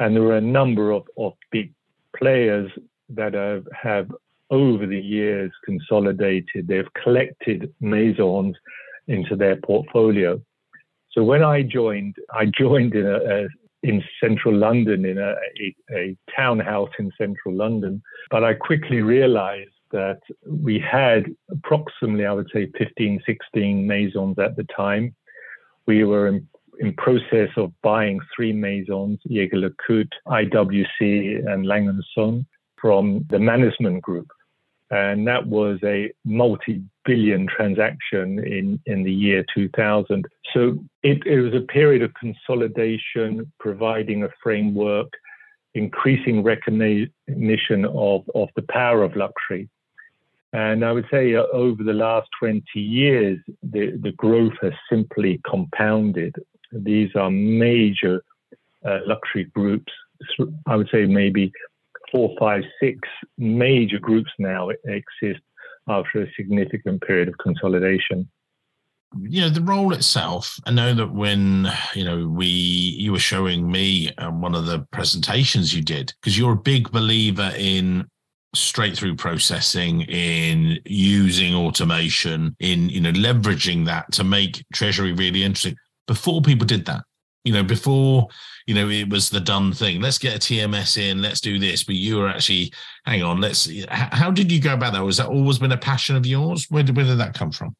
And 0.00 0.14
there 0.14 0.22
were 0.22 0.36
a 0.36 0.40
number 0.40 0.90
of, 0.90 1.04
of 1.16 1.32
big 1.50 1.72
players 2.16 2.70
that 3.10 3.32
have, 3.34 3.66
have, 3.80 4.10
over 4.50 4.86
the 4.86 5.00
years, 5.00 5.50
consolidated. 5.64 6.68
They've 6.68 6.92
collected 7.02 7.72
maisons 7.80 8.56
into 9.08 9.34
their 9.36 9.56
portfolio. 9.56 10.40
So 11.12 11.22
when 11.24 11.42
I 11.42 11.62
joined, 11.62 12.16
I 12.32 12.46
joined 12.58 12.94
in 12.94 13.06
a, 13.06 13.44
a 13.44 13.48
in 13.84 14.02
central 14.18 14.54
London, 14.56 15.04
in 15.04 15.18
a, 15.18 15.34
a, 15.60 15.76
a 15.92 16.16
townhouse 16.34 16.90
in 16.98 17.12
central 17.18 17.54
London. 17.54 18.02
But 18.30 18.42
I 18.42 18.54
quickly 18.54 19.02
realized 19.02 19.70
that 19.92 20.20
we 20.46 20.78
had 20.78 21.26
approximately, 21.50 22.24
I 22.24 22.32
would 22.32 22.50
say, 22.52 22.70
15, 22.78 23.22
16 23.26 23.86
maisons 23.86 24.38
at 24.38 24.56
the 24.56 24.66
time. 24.74 25.14
We 25.86 26.04
were 26.04 26.28
in, 26.28 26.48
in 26.80 26.94
process 26.94 27.50
of 27.58 27.72
buying 27.82 28.20
three 28.34 28.54
maisons, 28.54 29.20
Jaeger 29.26 29.58
LeCoultre, 29.58 30.16
IWC, 30.28 31.46
and 31.46 31.66
Lang 31.66 32.00
& 32.06 32.14
Son, 32.14 32.46
from 32.80 33.26
the 33.28 33.38
management 33.38 34.02
group. 34.02 34.28
And 34.94 35.26
that 35.26 35.44
was 35.48 35.80
a 35.82 36.12
multi 36.24 36.80
billion 37.04 37.48
transaction 37.48 38.38
in, 38.38 38.80
in 38.86 39.02
the 39.02 39.12
year 39.12 39.44
2000. 39.52 40.24
So 40.52 40.78
it, 41.02 41.26
it 41.26 41.40
was 41.40 41.52
a 41.52 41.66
period 41.66 42.02
of 42.02 42.14
consolidation, 42.14 43.52
providing 43.58 44.22
a 44.22 44.28
framework, 44.40 45.08
increasing 45.74 46.44
recognition 46.44 47.84
of, 47.86 48.22
of 48.36 48.50
the 48.54 48.64
power 48.68 49.02
of 49.02 49.16
luxury. 49.16 49.68
And 50.52 50.84
I 50.84 50.92
would 50.92 51.06
say 51.10 51.34
uh, 51.34 51.42
over 51.52 51.82
the 51.82 51.92
last 51.92 52.28
20 52.38 52.62
years, 52.78 53.40
the, 53.64 53.98
the 54.00 54.12
growth 54.12 54.54
has 54.62 54.74
simply 54.88 55.40
compounded. 55.44 56.36
These 56.70 57.10
are 57.16 57.32
major 57.32 58.22
uh, 58.84 59.00
luxury 59.04 59.50
groups. 59.52 59.92
I 60.68 60.76
would 60.76 60.88
say 60.92 61.06
maybe 61.06 61.50
four, 62.14 62.34
five, 62.38 62.62
six 62.80 63.00
major 63.38 63.98
groups 63.98 64.30
now 64.38 64.68
exist 64.84 65.40
after 65.88 66.22
a 66.22 66.32
significant 66.36 67.02
period 67.02 67.28
of 67.28 67.36
consolidation. 67.38 68.30
You 69.20 69.42
know, 69.42 69.48
the 69.48 69.60
role 69.60 69.92
itself, 69.92 70.58
I 70.64 70.70
know 70.70 70.94
that 70.94 71.12
when, 71.12 71.68
you 71.94 72.04
know, 72.04 72.28
we, 72.28 72.46
you 72.46 73.12
were 73.12 73.18
showing 73.18 73.70
me 73.70 74.12
um, 74.18 74.40
one 74.40 74.54
of 74.54 74.66
the 74.66 74.80
presentations 74.92 75.74
you 75.74 75.82
did, 75.82 76.12
because 76.20 76.38
you're 76.38 76.52
a 76.52 76.56
big 76.56 76.90
believer 76.90 77.52
in 77.56 78.06
straight 78.54 78.96
through 78.96 79.16
processing 79.16 80.02
in 80.02 80.78
using 80.84 81.54
automation 81.56 82.54
in 82.60 82.88
you 82.88 83.00
know 83.00 83.10
leveraging 83.10 83.84
that 83.84 84.10
to 84.12 84.22
make 84.22 84.64
treasury 84.72 85.12
really 85.12 85.42
interesting 85.42 85.76
before 86.06 86.40
people 86.40 86.64
did 86.64 86.86
that 86.86 87.02
you 87.44 87.52
know 87.52 87.62
before 87.62 88.28
you 88.66 88.74
know 88.74 88.88
it 88.88 89.08
was 89.08 89.30
the 89.30 89.40
done 89.40 89.72
thing. 89.72 90.00
Let's 90.00 90.18
get 90.18 90.36
a 90.36 90.38
tms 90.38 90.98
in 90.98 91.22
let's 91.22 91.40
do 91.40 91.58
this 91.58 91.84
but 91.84 91.94
you 91.94 92.16
were 92.16 92.28
actually 92.28 92.72
hang 93.04 93.22
on 93.22 93.40
let's 93.40 93.68
how 93.88 94.30
did 94.30 94.50
you 94.50 94.60
go 94.60 94.74
about 94.74 94.94
that? 94.94 95.04
Was 95.04 95.18
that 95.18 95.28
always 95.28 95.58
been 95.58 95.72
a 95.72 95.76
passion 95.76 96.16
of 96.16 96.26
yours? 96.26 96.66
Where 96.70 96.82
did, 96.82 96.96
where 96.96 97.04
did 97.04 97.18
that 97.18 97.34
come 97.34 97.52
from? 97.52 97.76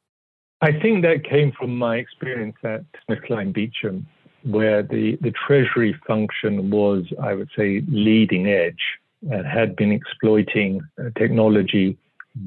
I 0.60 0.72
think 0.72 1.02
that 1.02 1.24
came 1.24 1.52
from 1.52 1.76
my 1.76 1.96
experience 1.96 2.56
at 2.62 2.84
smithkline 3.08 3.52
beecham 3.52 4.06
where 4.44 4.82
the, 4.82 5.16
the 5.22 5.32
treasury 5.46 5.98
function 6.06 6.70
was 6.70 7.04
i 7.22 7.32
would 7.32 7.48
say 7.56 7.82
leading 7.88 8.46
edge 8.46 8.82
and 9.30 9.46
had 9.46 9.74
been 9.74 9.90
exploiting 9.90 10.82
uh, 10.98 11.08
technology 11.16 11.96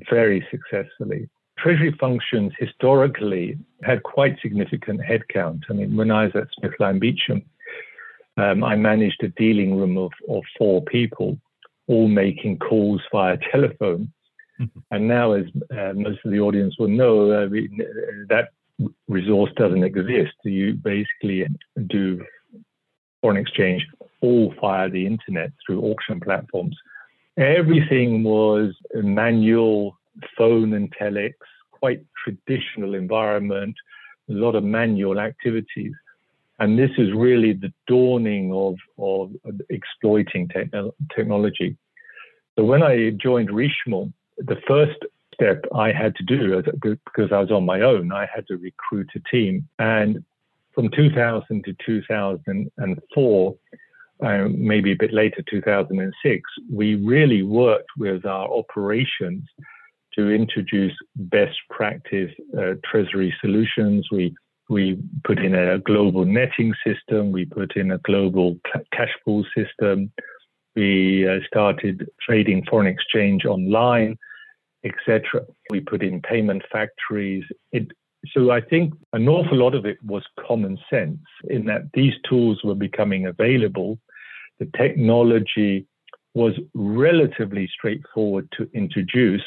very 0.09 0.45
successfully 0.51 1.27
Treasury 1.57 1.95
functions 1.99 2.53
historically 2.59 3.57
had 3.83 4.03
quite 4.03 4.37
significant 4.41 5.01
headcount. 5.01 5.61
I 5.69 5.73
mean, 5.73 5.95
when 5.95 6.11
I 6.11 6.25
was 6.25 6.35
at 6.35 6.47
SmithKline 6.59 6.99
Beecham, 6.99 7.43
um, 8.37 8.63
I 8.63 8.75
managed 8.75 9.23
a 9.23 9.29
dealing 9.29 9.75
room 9.75 9.97
of, 9.97 10.11
of 10.29 10.43
four 10.57 10.83
people, 10.83 11.37
all 11.87 12.07
making 12.07 12.59
calls 12.59 13.01
via 13.11 13.37
telephone. 13.51 14.11
Mm-hmm. 14.59 14.79
And 14.91 15.07
now, 15.07 15.33
as 15.33 15.45
uh, 15.71 15.93
most 15.93 16.19
of 16.25 16.31
the 16.31 16.39
audience 16.39 16.75
will 16.79 16.87
know, 16.87 17.31
uh, 17.31 17.47
that 18.29 18.49
resource 19.07 19.51
doesn't 19.55 19.83
exist. 19.83 20.33
You 20.43 20.73
basically 20.73 21.47
do 21.87 22.23
foreign 23.21 23.37
exchange 23.37 23.85
all 24.21 24.53
via 24.59 24.89
the 24.89 25.05
internet 25.05 25.51
through 25.65 25.81
auction 25.81 26.19
platforms. 26.19 26.75
Everything 27.37 28.23
was 28.23 28.73
manual 28.93 29.97
phone 30.37 30.73
and 30.73 30.93
telex, 30.95 31.33
quite 31.71 32.01
traditional 32.23 32.95
environment, 32.95 33.75
a 34.29 34.33
lot 34.33 34.55
of 34.55 34.63
manual 34.63 35.19
activities. 35.19 35.93
And 36.59 36.77
this 36.77 36.89
is 36.97 37.13
really 37.13 37.53
the 37.53 37.71
dawning 37.87 38.51
of, 38.53 38.75
of 38.97 39.31
exploiting 39.69 40.47
te- 40.47 40.91
technology. 41.15 41.77
So 42.57 42.63
when 42.63 42.81
I 42.81 43.11
joined 43.11 43.49
Richemont, 43.49 44.13
the 44.37 44.57
first 44.67 44.97
step 45.33 45.63
I 45.73 45.91
had 45.91 46.15
to 46.15 46.23
do, 46.23 46.63
because 46.81 47.31
I 47.31 47.39
was 47.39 47.51
on 47.51 47.65
my 47.65 47.81
own, 47.81 48.11
I 48.11 48.27
had 48.33 48.47
to 48.47 48.57
recruit 48.57 49.09
a 49.15 49.19
team. 49.29 49.67
And 49.77 50.23
from 50.73 50.89
2000 50.89 51.63
to 51.63 51.75
2004, 51.85 53.55
uh, 54.23 54.47
maybe 54.49 54.91
a 54.91 54.95
bit 54.95 55.13
later, 55.13 55.43
2006, 55.47 56.41
we 56.71 56.95
really 56.95 57.43
worked 57.43 57.89
with 57.97 58.25
our 58.25 58.51
operations 58.51 59.43
to 60.17 60.31
introduce 60.31 60.93
best 61.15 61.57
practice 61.69 62.31
uh, 62.57 62.73
treasury 62.83 63.33
solutions. 63.41 64.07
We 64.11 64.35
we 64.69 64.97
put 65.23 65.39
in 65.39 65.55
a 65.55 65.79
global 65.79 66.25
netting 66.25 66.73
system. 66.85 67.31
We 67.31 67.45
put 67.45 67.77
in 67.77 67.91
a 67.91 67.99
global 67.99 68.57
cash 68.91 69.13
pool 69.23 69.45
system. 69.55 70.11
We 70.75 71.27
uh, 71.27 71.39
started 71.47 72.07
trading 72.21 72.65
foreign 72.69 72.87
exchange 72.87 73.45
online, 73.45 74.17
etc. 74.83 75.45
We 75.69 75.79
put 75.79 76.03
in 76.03 76.21
payment 76.21 76.63
factories. 76.71 77.45
It, 77.71 77.87
so 78.33 78.51
I 78.51 78.59
think 78.59 78.93
an 79.13 79.29
awful 79.29 79.57
lot 79.57 79.73
of 79.73 79.85
it 79.85 79.97
was 80.03 80.23
common 80.45 80.77
sense 80.89 81.19
in 81.49 81.65
that 81.65 81.83
these 81.93 82.13
tools 82.27 82.59
were 82.63 82.75
becoming 82.75 83.25
available. 83.25 83.99
The 84.59 84.69
technology 84.75 85.87
was 86.37 86.53
relatively 86.75 87.67
straightforward 87.75 88.47
to 88.55 88.69
introduce. 88.73 89.41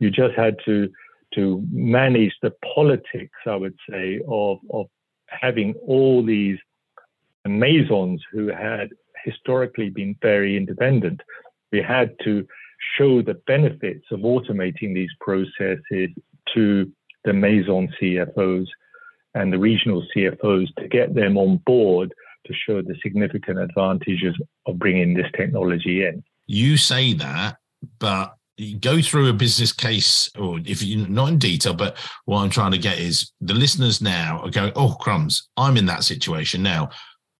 You 0.00 0.10
just 0.10 0.34
had 0.34 0.56
to 0.66 0.88
to 1.34 1.64
manage 1.70 2.34
the 2.42 2.52
politics, 2.74 3.38
I 3.46 3.56
would 3.56 3.78
say, 3.88 4.20
of 4.28 4.58
of 4.70 4.86
having 5.28 5.74
all 5.86 6.24
these 6.24 6.58
Maisons 7.46 8.20
who 8.32 8.48
had 8.48 8.90
historically 9.24 9.90
been 9.90 10.16
very 10.20 10.56
independent. 10.56 11.20
We 11.70 11.80
had 11.80 12.14
to 12.24 12.44
show 12.96 13.22
the 13.22 13.40
benefits 13.46 14.06
of 14.10 14.20
automating 14.20 14.94
these 14.94 15.14
processes 15.20 16.10
to 16.54 16.90
the 17.24 17.32
Maison 17.32 17.88
CFOs 18.00 18.66
and 19.34 19.52
the 19.52 19.58
regional 19.58 20.04
CFOs 20.14 20.74
to 20.80 20.88
get 20.88 21.14
them 21.14 21.38
on 21.38 21.58
board 21.64 22.12
to 22.46 22.52
show 22.66 22.82
the 22.82 22.96
significant 23.00 23.60
advantages 23.60 24.34
of 24.66 24.78
bringing 24.78 25.14
this 25.14 25.30
technology 25.36 26.04
in. 26.04 26.22
You 26.46 26.76
say 26.76 27.14
that, 27.14 27.56
but 27.98 28.34
go 28.80 29.00
through 29.00 29.28
a 29.28 29.32
business 29.32 29.72
case, 29.72 30.30
or 30.38 30.60
if 30.64 30.82
you 30.82 31.06
not 31.06 31.28
in 31.28 31.38
detail, 31.38 31.74
but 31.74 31.96
what 32.24 32.42
I'm 32.42 32.50
trying 32.50 32.72
to 32.72 32.78
get 32.78 32.98
is 32.98 33.32
the 33.40 33.54
listeners 33.54 34.00
now 34.00 34.40
are 34.40 34.50
going, 34.50 34.72
oh, 34.76 34.96
crumbs, 35.00 35.48
I'm 35.56 35.76
in 35.76 35.86
that 35.86 36.04
situation 36.04 36.62
now. 36.62 36.90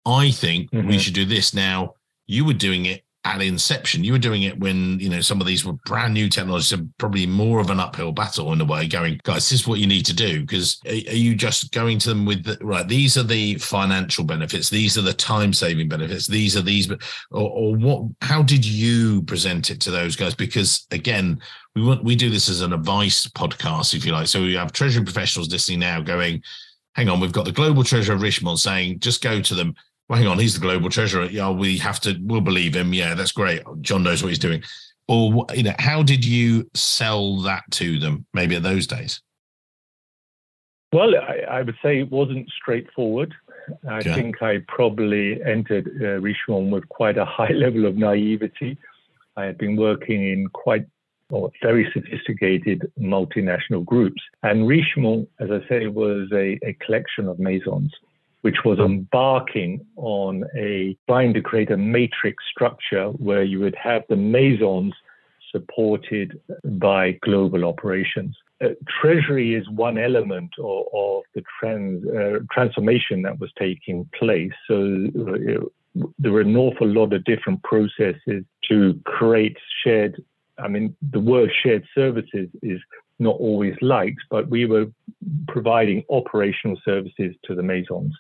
I 0.07 0.31
think 0.31 0.71
mm-hmm. 0.71 0.89
we 0.89 0.99
should 0.99 1.15
do 1.15 1.25
this 1.25 1.55
now. 1.55 1.95
You 2.27 2.45
were 2.45 2.55
doing 2.55 2.87
it 2.87 3.03
at 3.25 3.41
inception. 3.41 4.03
You 4.03 4.13
were 4.13 4.19
doing 4.19 4.43
it 4.43 4.59
when 4.59 4.99
you 4.99 5.09
know 5.09 5.21
some 5.21 5.41
of 5.41 5.47
these 5.47 5.65
were 5.65 5.75
brand 5.87 6.13
new 6.13 6.29
technologies, 6.29 6.69
so 6.69 6.87
probably 6.99 7.27
more 7.27 7.61
of 7.61 7.71
an 7.71 7.79
uphill 7.79 8.13
battle 8.13 8.53
in 8.53 8.61
a 8.61 8.65
way. 8.65 8.89
Going, 8.89 9.21
guys, 9.23 9.49
this 9.49 9.61
is 9.61 9.69
what 9.69 9.79
you 9.79 9.87
need 9.87 10.05
to 10.07 10.15
do. 10.15 10.41
Because 10.41 10.81
are, 10.87 10.91
are 10.91 11.17
you 11.17 11.35
just 11.35 11.73
going 11.73 11.99
to 12.01 12.09
them 12.09 12.25
with 12.25 12.45
the, 12.45 12.59
right? 12.61 12.87
These 12.87 13.17
are 13.17 13.23
the 13.23 13.57
financial 13.57 14.25
benefits. 14.25 14.69
These 14.69 14.99
are 14.99 15.03
the 15.03 15.13
time 15.13 15.53
saving 15.53 15.89
benefits. 15.89 16.27
These 16.27 16.57
are 16.57 16.63
these. 16.63 16.91
Or, 16.91 16.99
or 17.31 17.77
what? 17.77 18.05
How 18.23 18.43
did 18.43 18.65
you 18.65 19.23
present 19.23 19.71
it 19.71 19.81
to 19.83 19.91
those 19.91 20.17
guys? 20.17 20.35
Because 20.35 20.87
again, 20.91 21.41
we 21.77 21.83
want 21.83 22.05
we 22.05 22.17
do 22.17 22.29
this 22.29 22.49
as 22.49 22.61
an 22.61 22.73
advice 22.73 23.27
podcast, 23.27 23.95
if 23.95 24.05
you 24.05 24.13
like. 24.13 24.27
So 24.27 24.43
we 24.43 24.55
have 24.55 24.73
treasury 24.73 25.05
professionals 25.05 25.51
listening 25.51 25.79
now, 25.79 26.01
going, 26.01 26.43
hang 26.95 27.09
on, 27.09 27.21
we've 27.21 27.33
got 27.33 27.45
the 27.45 27.53
global 27.53 27.85
treasurer 27.85 28.17
of 28.17 28.23
Richemont 28.23 28.59
saying, 28.59 29.01
just 29.01 29.23
go 29.23 29.41
to 29.41 29.55
them 29.55 29.75
well, 30.13 30.21
hang 30.21 30.29
on, 30.29 30.39
he's 30.39 30.53
the 30.53 30.61
global 30.61 30.91
treasurer. 30.91 31.25
Yeah, 31.25 31.49
we 31.49 31.79
have 31.79 31.99
to, 32.01 32.15
we'll 32.21 32.43
believe 32.43 32.77
him. 32.77 32.93
Yeah, 32.93 33.15
that's 33.15 33.33
great. 33.33 33.63
John 33.81 34.03
knows 34.03 34.23
what 34.23 34.29
he's 34.29 34.39
doing. 34.39 34.63
Or, 35.09 35.47
you 35.55 35.63
know, 35.63 35.73
how 35.79 36.03
did 36.03 36.23
you 36.23 36.69
sell 36.75 37.39
that 37.39 37.63
to 37.71 37.99
them 37.99 38.27
maybe 38.35 38.55
at 38.55 38.63
those 38.63 38.87
days? 38.87 39.23
Well, 40.93 41.15
I, 41.17 41.47
I 41.51 41.63
would 41.63 41.77
say 41.83 41.99
it 41.99 42.11
wasn't 42.11 42.47
straightforward. 42.51 43.33
I 43.89 44.01
okay. 44.01 44.13
think 44.13 44.43
I 44.43 44.59
probably 44.69 45.43
entered 45.45 45.87
uh, 45.87 46.21
Richemont 46.21 46.69
with 46.69 46.87
quite 46.91 47.17
a 47.17 47.25
high 47.25 47.53
level 47.55 47.87
of 47.87 47.97
naivety. 47.97 48.77
I 49.39 49.45
had 49.45 49.57
been 49.57 49.77
working 49.77 50.29
in 50.29 50.49
quite 50.49 50.85
or 51.31 51.51
very 51.63 51.91
sophisticated 51.95 52.93
multinational 53.01 53.83
groups. 53.83 54.21
And 54.43 54.69
Richemont, 54.69 55.27
as 55.41 55.49
I 55.51 55.67
say, 55.71 55.87
was 55.87 56.29
a, 56.33 56.59
a 56.63 56.77
collection 56.85 57.29
of 57.29 57.39
maisons 57.39 57.95
which 58.43 58.59
was 58.65 58.79
embarking 58.79 59.85
on 59.97 60.45
a 60.57 60.97
trying 61.09 61.33
to 61.33 61.41
create 61.41 61.71
a 61.71 61.77
matrix 61.77 62.45
structure 62.51 63.07
where 63.11 63.43
you 63.43 63.61
would 63.61 63.77
have 63.77 64.03
the 64.09 64.17
maisons 64.17 64.93
supported 65.53 66.41
by 66.65 67.13
global 67.23 67.65
operations. 67.65 68.37
Uh, 68.63 68.69
treasury 69.01 69.55
is 69.55 69.69
one 69.71 69.99
element 69.99 70.51
of, 70.59 70.87
of 70.93 71.23
the 71.35 71.43
trans, 71.59 72.05
uh, 72.09 72.39
transformation 72.51 73.23
that 73.23 73.39
was 73.39 73.51
taking 73.59 74.09
place. 74.19 74.53
So 74.67 75.07
uh, 75.21 76.05
there 76.19 76.33
were 76.33 76.41
an 76.41 76.57
awful 76.57 76.89
lot 76.89 77.13
of 77.13 77.25
different 77.25 77.63
processes 77.63 78.45
to 78.69 79.01
create 79.05 79.57
shared. 79.85 80.23
I 80.59 80.69
mean, 80.69 80.97
the 81.13 81.21
word 81.21 81.51
shared 81.63 81.85
services 81.95 82.49
is 82.63 82.81
not 83.19 83.37
always 83.37 83.75
liked, 83.83 84.23
but 84.31 84.49
we 84.49 84.65
were 84.65 84.87
providing 85.49 86.03
operational 86.11 86.79
services 86.85 87.35
to 87.45 87.55
the 87.55 87.63
maisons. 87.63 88.13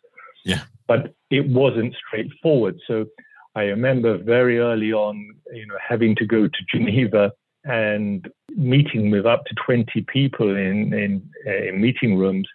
Yeah. 0.44 0.62
But 0.86 1.14
it 1.30 1.48
wasn't 1.48 1.94
straightforward. 2.06 2.78
So 2.86 3.06
I 3.54 3.64
remember 3.64 4.18
very 4.18 4.58
early 4.58 4.92
on, 4.92 5.34
you 5.52 5.66
know, 5.66 5.78
having 5.86 6.14
to 6.16 6.26
go 6.26 6.48
to 6.48 6.64
Geneva 6.70 7.32
and 7.64 8.28
meeting 8.56 9.10
with 9.10 9.26
up 9.26 9.44
to 9.46 9.54
20 9.64 10.04
people 10.12 10.50
in, 10.50 10.92
in, 10.92 11.30
uh, 11.46 11.68
in 11.68 11.80
meeting 11.80 12.18
rooms 12.18 12.48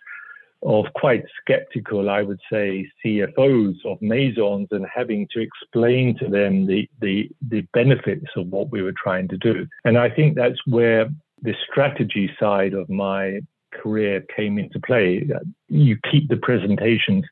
of 0.63 0.85
quite 0.95 1.23
skeptical, 1.39 2.09
I 2.09 2.23
would 2.23 2.39
say, 2.51 2.89
CFOs 3.05 3.75
of 3.85 4.01
Maisons 4.01 4.67
and 4.71 4.85
having 4.93 5.27
to 5.31 5.39
explain 5.39 6.17
to 6.17 6.27
them 6.27 6.65
the, 6.65 6.89
the, 6.99 7.29
the 7.47 7.61
benefits 7.73 8.25
of 8.35 8.47
what 8.47 8.71
we 8.71 8.81
were 8.81 8.93
trying 9.01 9.27
to 9.29 9.37
do. 9.37 9.67
And 9.85 9.97
I 9.97 10.09
think 10.09 10.35
that's 10.35 10.59
where 10.65 11.09
the 11.41 11.53
strategy 11.69 12.31
side 12.39 12.73
of 12.73 12.89
my 12.89 13.39
career 13.71 14.23
came 14.35 14.57
into 14.57 14.79
play. 14.79 15.27
You 15.67 15.97
keep 16.11 16.27
the 16.27 16.37
presentations 16.37 17.23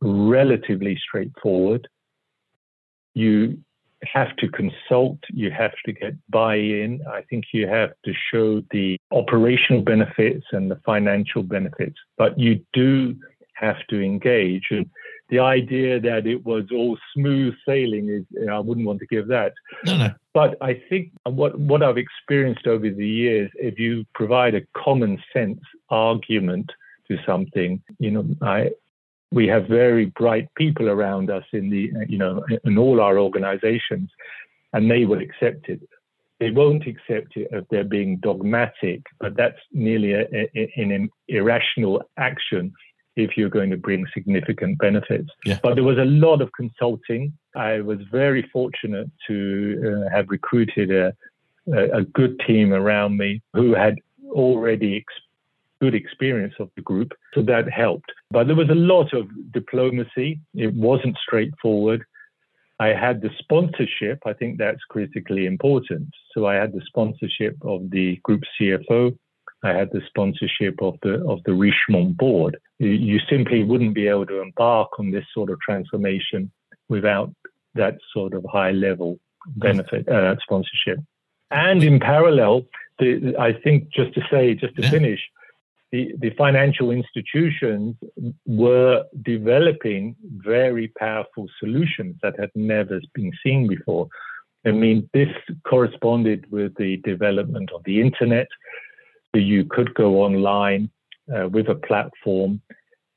relatively 0.00 0.96
straightforward. 0.96 1.88
You 3.14 3.58
have 4.04 4.36
to 4.36 4.48
consult, 4.48 5.18
you 5.32 5.50
have 5.50 5.72
to 5.86 5.92
get 5.92 6.14
buy 6.28 6.56
in. 6.56 7.00
I 7.10 7.22
think 7.22 7.44
you 7.52 7.66
have 7.66 7.92
to 8.04 8.12
show 8.30 8.62
the 8.70 8.98
operational 9.10 9.82
benefits 9.82 10.44
and 10.52 10.70
the 10.70 10.80
financial 10.84 11.42
benefits, 11.42 11.96
but 12.18 12.38
you 12.38 12.60
do 12.72 13.16
have 13.54 13.78
to 13.88 14.00
engage. 14.02 14.66
And 14.70 14.88
the 15.30 15.38
idea 15.40 15.98
that 15.98 16.26
it 16.26 16.44
was 16.44 16.64
all 16.70 16.98
smooth 17.14 17.54
sailing 17.66 18.08
is, 18.10 18.24
I 18.48 18.60
wouldn't 18.60 18.86
want 18.86 19.00
to 19.00 19.06
give 19.06 19.26
that. 19.28 19.54
No, 19.84 19.96
no. 19.96 20.10
But 20.34 20.56
I 20.60 20.80
think 20.88 21.10
what, 21.24 21.58
what 21.58 21.82
I've 21.82 21.98
experienced 21.98 22.66
over 22.66 22.88
the 22.90 23.08
years, 23.08 23.50
if 23.54 23.78
you 23.78 24.04
provide 24.14 24.54
a 24.54 24.60
common 24.76 25.20
sense 25.32 25.60
argument 25.88 26.70
to 27.08 27.16
something, 27.24 27.82
you 27.98 28.10
know, 28.10 28.26
I, 28.42 28.72
we 29.30 29.46
have 29.48 29.66
very 29.66 30.06
bright 30.06 30.48
people 30.56 30.88
around 30.88 31.30
us 31.30 31.44
in 31.52 31.70
the 31.70 31.90
you 32.08 32.18
know 32.18 32.44
in 32.64 32.78
all 32.78 33.00
our 33.00 33.18
organizations 33.18 34.10
and 34.72 34.90
they 34.90 35.04
will 35.04 35.20
accept 35.20 35.68
it. 35.68 35.80
They 36.38 36.50
won't 36.50 36.86
accept 36.86 37.36
it 37.36 37.48
if 37.50 37.64
they're 37.70 37.84
being 37.84 38.18
dogmatic 38.18 39.02
but 39.20 39.36
that's 39.36 39.58
nearly 39.72 40.12
a, 40.12 40.26
a, 40.32 40.72
an 40.76 41.08
irrational 41.28 42.02
action 42.18 42.72
if 43.16 43.36
you're 43.36 43.48
going 43.48 43.70
to 43.70 43.78
bring 43.78 44.06
significant 44.12 44.78
benefits. 44.78 45.30
Yeah. 45.44 45.58
but 45.62 45.74
there 45.74 45.84
was 45.84 45.98
a 45.98 46.04
lot 46.04 46.42
of 46.42 46.50
consulting. 46.52 47.32
I 47.54 47.80
was 47.80 47.98
very 48.12 48.48
fortunate 48.52 49.10
to 49.26 50.04
uh, 50.06 50.14
have 50.14 50.26
recruited 50.28 50.90
a, 50.90 51.14
a, 51.72 52.00
a 52.00 52.02
good 52.04 52.38
team 52.46 52.72
around 52.74 53.16
me 53.16 53.42
who 53.54 53.74
had 53.74 53.96
already 54.30 54.96
good 55.80 55.94
experience 55.94 56.54
of 56.58 56.70
the 56.76 56.82
group. 56.82 57.12
So 57.34 57.42
that 57.42 57.70
helped. 57.70 58.10
But 58.30 58.46
there 58.46 58.56
was 58.56 58.70
a 58.70 58.74
lot 58.74 59.12
of 59.12 59.28
diplomacy. 59.52 60.40
It 60.54 60.72
wasn't 60.74 61.16
straightforward. 61.26 62.04
I 62.78 62.88
had 62.88 63.22
the 63.22 63.30
sponsorship. 63.38 64.20
I 64.26 64.34
think 64.34 64.58
that's 64.58 64.82
critically 64.90 65.46
important. 65.46 66.08
So 66.32 66.46
I 66.46 66.54
had 66.54 66.72
the 66.72 66.82
sponsorship 66.86 67.56
of 67.62 67.90
the 67.90 68.16
group 68.22 68.42
CFO. 68.60 69.16
I 69.64 69.70
had 69.70 69.90
the 69.92 70.02
sponsorship 70.06 70.82
of 70.82 70.96
the 71.02 71.24
of 71.26 71.40
the 71.44 71.52
Richemont 71.52 72.16
board. 72.16 72.58
You 72.78 73.18
simply 73.30 73.64
wouldn't 73.64 73.94
be 73.94 74.06
able 74.06 74.26
to 74.26 74.42
embark 74.42 74.90
on 74.98 75.10
this 75.10 75.24
sort 75.32 75.50
of 75.50 75.58
transformation 75.60 76.52
without 76.88 77.32
that 77.74 77.96
sort 78.12 78.34
of 78.34 78.44
high 78.52 78.72
level 78.72 79.18
benefit 79.56 80.06
uh, 80.08 80.36
sponsorship. 80.42 80.98
And 81.50 81.82
in 81.82 82.00
parallel, 82.00 82.66
the, 82.98 83.34
I 83.38 83.52
think 83.52 83.88
just 83.92 84.14
to 84.14 84.22
say, 84.30 84.54
just 84.54 84.76
to 84.76 84.88
finish, 84.90 85.20
the, 85.96 86.14
the 86.18 86.30
financial 86.36 86.90
institutions 86.90 87.96
were 88.44 89.04
developing 89.22 90.14
very 90.22 90.88
powerful 90.98 91.46
solutions 91.58 92.16
that 92.22 92.38
had 92.38 92.50
never 92.54 93.00
been 93.14 93.32
seen 93.42 93.66
before. 93.66 94.06
I 94.66 94.72
mean, 94.72 95.08
this 95.14 95.28
corresponded 95.66 96.50
with 96.50 96.74
the 96.76 96.98
development 96.98 97.70
of 97.74 97.82
the 97.84 98.00
internet. 98.00 98.48
So 99.34 99.40
you 99.40 99.64
could 99.64 99.94
go 99.94 100.22
online 100.22 100.90
uh, 101.34 101.48
with 101.48 101.68
a 101.68 101.76
platform 101.88 102.60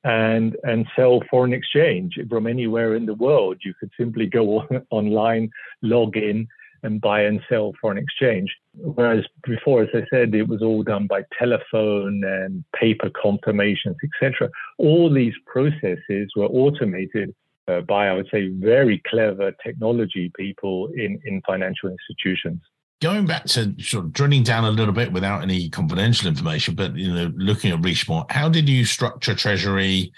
and 0.06 0.56
and 0.64 0.86
sell 0.96 1.22
foreign 1.30 1.52
exchange 1.52 2.18
from 2.30 2.48
anywhere 2.48 2.96
in 2.96 3.06
the 3.06 3.20
world. 3.26 3.58
You 3.66 3.74
could 3.78 3.92
simply 4.00 4.28
go 4.28 4.60
on, 4.60 4.86
online, 4.90 5.50
log 5.82 6.16
in, 6.16 6.48
and 6.84 7.02
buy 7.02 7.24
and 7.24 7.42
sell 7.50 7.74
foreign 7.82 7.98
exchange. 7.98 8.56
Whereas 8.74 9.26
before, 9.44 9.84
as 9.84 9.90
I 9.94 10.04
said, 10.10 10.34
it 10.34 10.48
was 10.48 10.62
all 10.62 10.84
done 10.84 11.08
by 11.08 11.24
telephone 11.38 12.24
and 12.24 12.64
paper 12.76 13.10
confirmations, 13.10 13.96
etc. 14.04 14.50
All 14.78 15.12
these 15.12 15.34
processes 15.46 16.32
were 16.36 16.48
automated 16.48 17.34
uh, 17.68 17.82
by, 17.82 18.08
I 18.08 18.14
would 18.14 18.28
say, 18.32 18.48
very 18.48 19.02
clever 19.08 19.52
technology 19.64 20.32
people 20.36 20.88
in, 20.96 21.20
in 21.26 21.42
financial 21.46 21.90
institutions. 21.90 22.62
Going 23.02 23.26
back 23.26 23.46
to 23.46 23.74
sort 23.80 24.06
of 24.06 24.14
drilling 24.14 24.44
down 24.44 24.66
a 24.66 24.72
little 24.72 24.94
bit 24.94 25.14
without 25.14 25.42
any 25.42 25.70
confidential 25.70 26.28
information, 26.28 26.76
but 26.76 26.96
you 26.96 27.14
know, 27.14 27.32
looking 27.38 27.72
at 27.72 27.82
Richemont, 27.82 28.30
how 28.30 28.50
did 28.50 28.68
you 28.68 28.84
structure 28.84 29.34
treasury? 29.34 30.12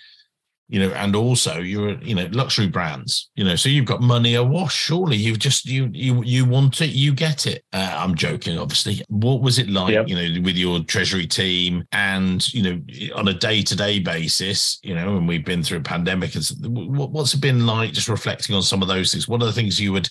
You 0.71 0.79
know, 0.79 0.89
and 0.93 1.17
also 1.17 1.59
you're, 1.59 2.01
you 2.01 2.15
know, 2.15 2.29
luxury 2.31 2.67
brands, 2.67 3.29
you 3.35 3.43
know, 3.43 3.57
so 3.57 3.67
you've 3.67 3.85
got 3.85 4.01
money 4.01 4.35
awash. 4.35 4.73
Surely 4.73 5.17
you've 5.17 5.37
just 5.37 5.65
you 5.65 5.89
you 5.91 6.23
you 6.23 6.45
want 6.45 6.79
it, 6.79 6.91
you 6.91 7.13
get 7.13 7.45
it. 7.45 7.65
Uh, 7.73 7.93
I'm 7.93 8.15
joking, 8.15 8.57
obviously. 8.57 9.01
What 9.09 9.41
was 9.41 9.59
it 9.59 9.69
like, 9.69 9.91
yep. 9.91 10.07
you 10.07 10.15
know, 10.15 10.41
with 10.41 10.55
your 10.55 10.79
treasury 10.79 11.27
team, 11.27 11.83
and 11.91 12.51
you 12.53 12.63
know, 12.63 12.81
on 13.15 13.27
a 13.27 13.33
day 13.33 13.61
to 13.63 13.75
day 13.75 13.99
basis, 13.99 14.79
you 14.81 14.95
know, 14.95 15.17
and 15.17 15.27
we've 15.27 15.43
been 15.43 15.61
through 15.61 15.79
a 15.79 15.83
pandemic, 15.83 16.35
and 16.35 16.49
what's 16.61 17.33
it 17.33 17.41
been 17.41 17.65
like? 17.65 17.91
Just 17.91 18.07
reflecting 18.07 18.55
on 18.55 18.63
some 18.63 18.81
of 18.81 18.87
those 18.87 19.11
things. 19.11 19.27
What 19.27 19.43
are 19.43 19.47
the 19.47 19.51
things 19.51 19.77
you 19.77 19.91
would 19.91 20.07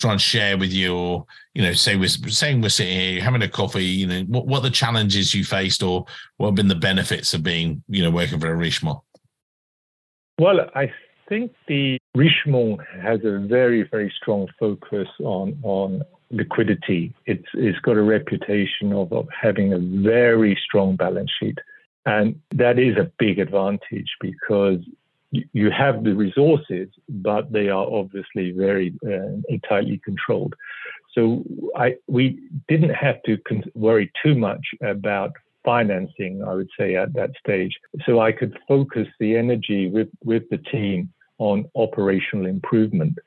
try 0.00 0.12
and 0.12 0.20
share 0.20 0.56
with 0.56 0.72
your, 0.72 1.26
you 1.52 1.60
know, 1.60 1.72
say 1.74 1.96
we're 1.96 2.08
saying 2.08 2.62
we're 2.62 2.70
sitting 2.70 2.98
here 2.98 3.20
having 3.20 3.42
a 3.42 3.48
coffee, 3.48 3.84
you 3.84 4.06
know, 4.06 4.22
what 4.22 4.46
what 4.46 4.58
are 4.60 4.62
the 4.62 4.70
challenges 4.70 5.34
you 5.34 5.44
faced, 5.44 5.82
or 5.82 6.06
what 6.38 6.46
have 6.46 6.54
been 6.54 6.68
the 6.68 6.74
benefits 6.74 7.34
of 7.34 7.42
being, 7.42 7.82
you 7.88 8.02
know, 8.02 8.10
working 8.10 8.40
for 8.40 8.50
a 8.50 8.56
Richemont? 8.56 9.00
Well, 10.38 10.70
I 10.74 10.92
think 11.28 11.52
the 11.66 11.98
Richemont 12.16 12.80
has 13.02 13.20
a 13.24 13.38
very, 13.38 13.82
very 13.82 14.12
strong 14.16 14.46
focus 14.58 15.08
on 15.20 15.58
on 15.62 16.02
liquidity. 16.30 17.12
It's 17.26 17.48
it's 17.54 17.78
got 17.80 17.96
a 17.96 18.02
reputation 18.02 18.92
of, 18.92 19.12
of 19.12 19.28
having 19.30 19.72
a 19.72 19.78
very 19.78 20.56
strong 20.64 20.94
balance 20.94 21.30
sheet, 21.40 21.58
and 22.06 22.40
that 22.54 22.78
is 22.78 22.96
a 22.96 23.10
big 23.18 23.40
advantage 23.40 24.10
because 24.20 24.78
you 25.30 25.70
have 25.70 26.04
the 26.04 26.14
resources, 26.14 26.88
but 27.08 27.52
they 27.52 27.68
are 27.68 27.86
obviously 27.86 28.52
very 28.52 28.94
uh, 29.06 29.56
tightly 29.68 30.00
controlled. 30.04 30.54
So 31.14 31.42
I 31.76 31.96
we 32.06 32.38
didn't 32.68 32.94
have 32.94 33.22
to 33.24 33.38
con- 33.38 33.64
worry 33.74 34.10
too 34.22 34.36
much 34.36 34.64
about 34.82 35.32
financing, 35.64 36.42
I 36.46 36.54
would 36.54 36.68
say, 36.78 36.96
at 36.96 37.12
that 37.14 37.30
stage. 37.38 37.76
So 38.06 38.20
I 38.20 38.32
could 38.32 38.56
focus 38.66 39.06
the 39.20 39.36
energy 39.36 39.88
with, 39.88 40.08
with 40.24 40.44
the 40.50 40.58
team 40.58 41.12
on 41.38 41.66
operational 41.74 42.46
improvement. 42.46 43.18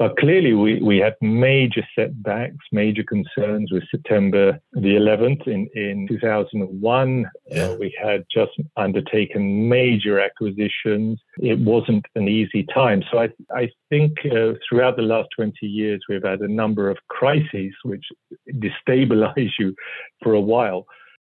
But 0.00 0.16
clearly, 0.16 0.54
we, 0.54 0.80
we 0.80 0.96
had 0.96 1.14
major 1.20 1.86
setbacks, 1.94 2.56
major 2.72 3.02
concerns 3.02 3.70
with 3.70 3.82
September 3.90 4.58
the 4.72 4.94
11th 4.94 5.46
in, 5.46 5.68
in 5.74 6.08
2001. 6.08 7.26
Yeah. 7.48 7.64
Uh, 7.64 7.76
we 7.78 7.94
had 8.02 8.24
just 8.34 8.52
undertaken 8.78 9.68
major 9.68 10.18
acquisitions. 10.18 11.20
It 11.36 11.58
wasn't 11.58 12.06
an 12.14 12.28
easy 12.28 12.66
time. 12.72 13.02
So 13.12 13.18
I, 13.18 13.28
I 13.54 13.68
think 13.90 14.12
uh, 14.24 14.54
throughout 14.66 14.96
the 14.96 15.02
last 15.02 15.28
20 15.36 15.66
years, 15.66 16.00
we've 16.08 16.24
had 16.24 16.40
a 16.40 16.48
number 16.48 16.88
of 16.88 16.96
crises 17.08 17.74
which 17.84 18.06
destabilize 18.54 19.50
you 19.58 19.74
for 20.22 20.32
a 20.32 20.40
while. 20.40 20.86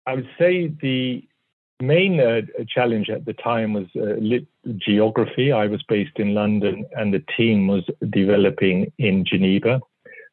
I 0.06 0.14
would 0.14 0.28
say 0.38 0.68
the 0.80 1.26
main 1.80 2.20
uh, 2.20 2.42
challenge 2.68 3.10
at 3.10 3.24
the 3.24 3.32
time 3.34 3.72
was 3.72 3.86
uh, 3.96 4.72
geography. 4.76 5.52
I 5.52 5.66
was 5.66 5.82
based 5.88 6.18
in 6.18 6.34
London, 6.34 6.86
and 6.92 7.12
the 7.12 7.24
team 7.36 7.66
was 7.66 7.84
developing 8.10 8.92
in 8.98 9.24
Geneva. 9.24 9.80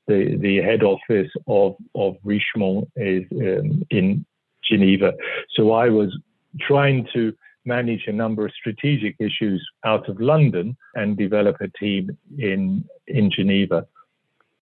The 0.08 0.38
the 0.38 0.58
head 0.58 0.84
office 0.84 1.32
of 1.48 1.76
of 1.96 2.16
Richemont 2.24 2.90
is 2.96 3.24
um, 3.32 3.84
in 3.90 4.26
Geneva, 4.64 5.14
so 5.56 5.74
I 5.74 5.90
was 5.90 6.18
trying 6.62 7.08
to 7.14 7.34
manage 7.66 8.06
a 8.08 8.14
number 8.14 8.46
of 8.46 8.54
strategic 8.54 9.16
issues 9.20 9.62
out 9.86 10.08
of 10.08 10.22
London 10.22 10.76
and 10.96 11.18
develop 11.18 11.58
a 11.60 11.68
team 11.78 12.18
in 12.38 12.86
in 13.08 13.30
Geneva. 13.30 13.86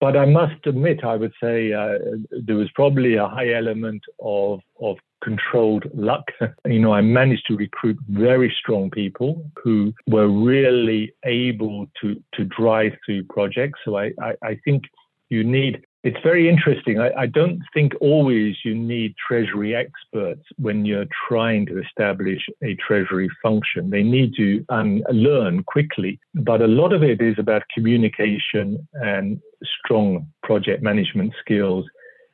But 0.02 0.18
I 0.18 0.26
must 0.26 0.66
admit, 0.66 1.04
I 1.04 1.16
would 1.16 1.32
say 1.42 1.72
uh, 1.74 2.00
there 2.32 2.56
was 2.56 2.72
probably 2.74 3.16
a 3.16 3.28
high 3.28 3.54
element 3.54 4.02
of 4.20 4.60
of 4.82 4.98
controlled 5.24 5.86
luck. 5.94 6.26
you 6.66 6.80
know, 6.80 6.92
I 6.92 7.02
managed 7.02 7.46
to 7.48 7.56
recruit 7.56 7.98
very 8.10 8.52
strong 8.60 8.90
people 8.90 9.46
who 9.64 9.94
were 10.08 10.28
really 10.28 11.14
able 11.24 11.86
to 12.02 12.22
to 12.34 12.44
drive 12.46 12.94
through 13.06 13.26
projects. 13.26 13.80
So 13.86 13.96
I 13.96 14.12
I, 14.20 14.34
I 14.44 14.60
think 14.66 14.86
you 15.30 15.44
need 15.44 15.86
it's 16.04 16.18
very 16.24 16.50
interesting. 16.50 17.00
I, 17.00 17.12
I, 17.12 17.26
don't 17.28 17.62
think 17.76 17.94
always 18.02 18.56
you 18.66 18.74
need 18.74 19.14
treasury 19.18 19.76
experts 19.76 20.42
when 20.58 20.84
you're 20.84 21.06
trying 21.28 21.68
to 21.68 21.80
establish 21.80 22.42
a 22.64 22.76
treasury 22.76 23.30
function. 23.44 23.92
They 23.92 24.02
need 24.02 24.34
to 24.36 24.66
um, 24.70 25.04
learn 25.12 25.64
quickly, 25.64 26.20
but 26.34 26.62
a 26.62 26.68
lot 26.68 26.92
of 26.92 27.04
it 27.04 27.22
is 27.22 27.36
about 27.38 27.62
communication 27.72 28.88
and 28.94 29.40
strong 29.80 30.28
project 30.42 30.82
management 30.82 31.34
skills 31.40 31.86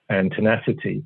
and 0.08 0.32
tenacity. 0.32 1.04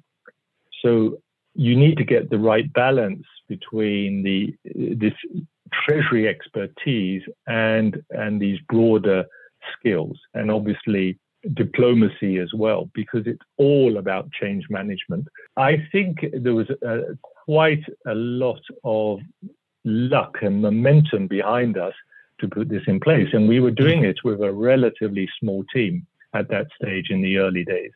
So 0.84 1.18
you 1.56 1.76
need 1.76 1.98
to 1.98 2.04
get 2.04 2.30
the 2.30 2.38
right 2.38 2.72
balance 2.74 3.26
between 3.50 4.24
the 4.24 4.56
this 4.96 5.14
treasury 5.74 6.28
expertise 6.28 7.24
and 7.48 8.04
and 8.12 8.40
these 8.40 8.60
broader 8.70 9.26
skills. 9.78 10.18
And 10.36 10.52
obviously 10.52 11.18
diplomacy 11.54 12.38
as 12.38 12.54
well, 12.54 12.90
because 12.94 13.26
it's 13.26 13.42
all 13.58 13.98
about 13.98 14.32
change 14.32 14.66
management. 14.70 15.28
I 15.58 15.88
think 15.92 16.26
there 16.34 16.54
was 16.54 16.70
a, 16.84 17.18
quite 17.46 17.84
a 18.06 18.14
lot 18.14 18.62
of 18.84 19.20
luck 19.84 20.38
and 20.42 20.62
momentum 20.62 21.28
behind 21.28 21.78
us 21.78 21.94
to 22.40 22.48
put 22.48 22.70
this 22.70 22.84
in 22.88 23.00
place. 23.00 23.28
And 23.34 23.48
we 23.48 23.60
were 23.60 23.72
doing 23.72 24.04
it 24.04 24.20
with 24.24 24.42
a 24.42 24.52
relatively 24.52 25.28
small 25.40 25.64
team 25.74 26.06
at 26.34 26.50
that 26.50 26.68
stage 26.82 27.10
in 27.10 27.22
the 27.22 27.38
early 27.38 27.64
days. 27.64 27.92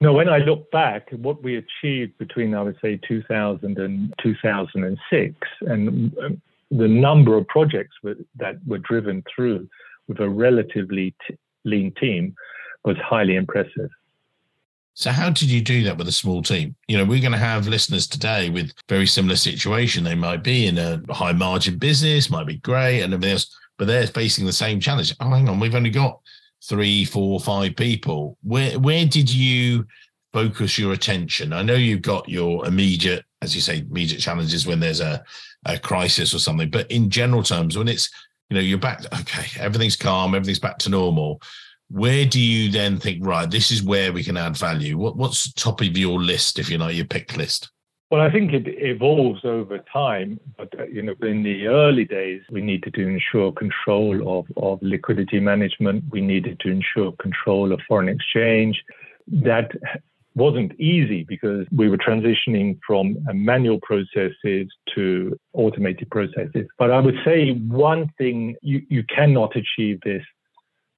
Now, 0.00 0.12
when 0.12 0.28
I 0.28 0.38
look 0.38 0.70
back, 0.70 1.08
what 1.12 1.42
we 1.42 1.56
achieved 1.56 2.18
between, 2.18 2.54
I 2.54 2.62
would 2.62 2.76
say, 2.82 3.00
2000 3.08 3.78
and 3.78 4.14
2006, 4.22 5.34
and 5.62 6.18
um, 6.18 6.42
the 6.70 6.88
number 6.88 7.36
of 7.36 7.46
projects 7.48 7.96
that 8.02 8.56
were 8.66 8.78
driven 8.78 9.22
through 9.34 9.68
with 10.08 10.20
a 10.20 10.28
relatively 10.28 11.14
t- 11.26 11.36
lean 11.64 11.92
team 11.98 12.34
was 12.84 12.96
highly 12.98 13.36
impressive. 13.36 13.90
So 14.96 15.10
how 15.10 15.30
did 15.30 15.50
you 15.50 15.60
do 15.60 15.82
that 15.84 15.98
with 15.98 16.06
a 16.06 16.12
small 16.12 16.40
team? 16.40 16.76
You 16.86 16.96
know, 16.96 17.04
we're 17.04 17.20
going 17.20 17.32
to 17.32 17.38
have 17.38 17.66
listeners 17.66 18.06
today 18.06 18.48
with 18.48 18.72
very 18.88 19.06
similar 19.06 19.34
situation. 19.34 20.04
They 20.04 20.14
might 20.14 20.44
be 20.44 20.68
in 20.68 20.78
a 20.78 21.02
high 21.12 21.32
margin 21.32 21.78
business, 21.78 22.30
might 22.30 22.46
be 22.46 22.58
great 22.58 23.02
and 23.02 23.12
everything 23.12 23.32
else, 23.32 23.58
but 23.76 23.88
they're 23.88 24.06
facing 24.06 24.46
the 24.46 24.52
same 24.52 24.78
challenge. 24.78 25.12
Oh, 25.18 25.30
hang 25.30 25.48
on, 25.48 25.58
we've 25.58 25.74
only 25.74 25.90
got 25.90 26.20
three, 26.62 27.04
four, 27.04 27.40
five 27.40 27.74
people. 27.74 28.38
Where 28.42 28.78
where 28.78 29.04
did 29.04 29.32
you 29.32 29.84
focus 30.32 30.78
your 30.78 30.92
attention? 30.92 31.52
I 31.52 31.62
know 31.62 31.74
you've 31.74 32.02
got 32.02 32.28
your 32.28 32.64
immediate, 32.64 33.24
as 33.42 33.52
you 33.54 33.60
say, 33.60 33.78
immediate 33.78 34.20
challenges 34.20 34.64
when 34.64 34.78
there's 34.78 35.00
a, 35.00 35.24
a 35.66 35.76
crisis 35.76 36.34
or 36.34 36.38
something, 36.38 36.70
but 36.70 36.88
in 36.88 37.10
general 37.10 37.42
terms, 37.42 37.76
when 37.76 37.88
it's 37.88 38.10
you 38.48 38.54
know 38.54 38.60
you're 38.60 38.78
back, 38.78 39.04
okay, 39.20 39.60
everything's 39.60 39.96
calm, 39.96 40.36
everything's 40.36 40.60
back 40.60 40.78
to 40.78 40.88
normal 40.88 41.42
where 41.90 42.24
do 42.24 42.40
you 42.40 42.70
then 42.70 42.98
think 42.98 43.24
right 43.24 43.50
this 43.50 43.70
is 43.70 43.82
where 43.82 44.12
we 44.12 44.24
can 44.24 44.36
add 44.36 44.56
value 44.56 44.96
what, 44.96 45.16
what's 45.16 45.52
top 45.52 45.80
of 45.80 45.96
your 45.96 46.20
list 46.20 46.58
if 46.58 46.70
you 46.70 46.78
know 46.78 46.88
your 46.88 47.06
pick 47.06 47.36
list? 47.36 47.70
Well 48.10 48.20
i 48.20 48.30
think 48.30 48.52
it 48.52 48.66
evolves 48.66 49.44
over 49.44 49.78
time 49.92 50.38
but 50.56 50.68
uh, 50.78 50.84
you 50.84 51.02
know 51.02 51.14
in 51.22 51.42
the 51.42 51.66
early 51.66 52.04
days 52.04 52.42
we 52.50 52.60
needed 52.60 52.94
to 52.94 53.06
ensure 53.06 53.52
control 53.52 54.38
of, 54.38 54.46
of 54.56 54.78
liquidity 54.82 55.40
management. 55.40 56.04
We 56.10 56.20
needed 56.20 56.60
to 56.60 56.70
ensure 56.70 57.12
control 57.12 57.72
of 57.72 57.80
foreign 57.88 58.08
exchange. 58.08 58.82
That 59.26 59.72
wasn't 60.34 60.78
easy 60.80 61.24
because 61.24 61.66
we 61.70 61.88
were 61.88 61.98
transitioning 61.98 62.78
from 62.86 63.16
manual 63.32 63.78
processes 63.80 64.68
to 64.94 65.38
automated 65.52 66.10
processes. 66.10 66.66
But 66.78 66.90
I 66.90 67.00
would 67.00 67.16
say 67.24 67.52
one 67.52 68.10
thing 68.18 68.56
you, 68.60 68.82
you 68.88 69.04
cannot 69.04 69.54
achieve 69.56 70.00
this 70.04 70.22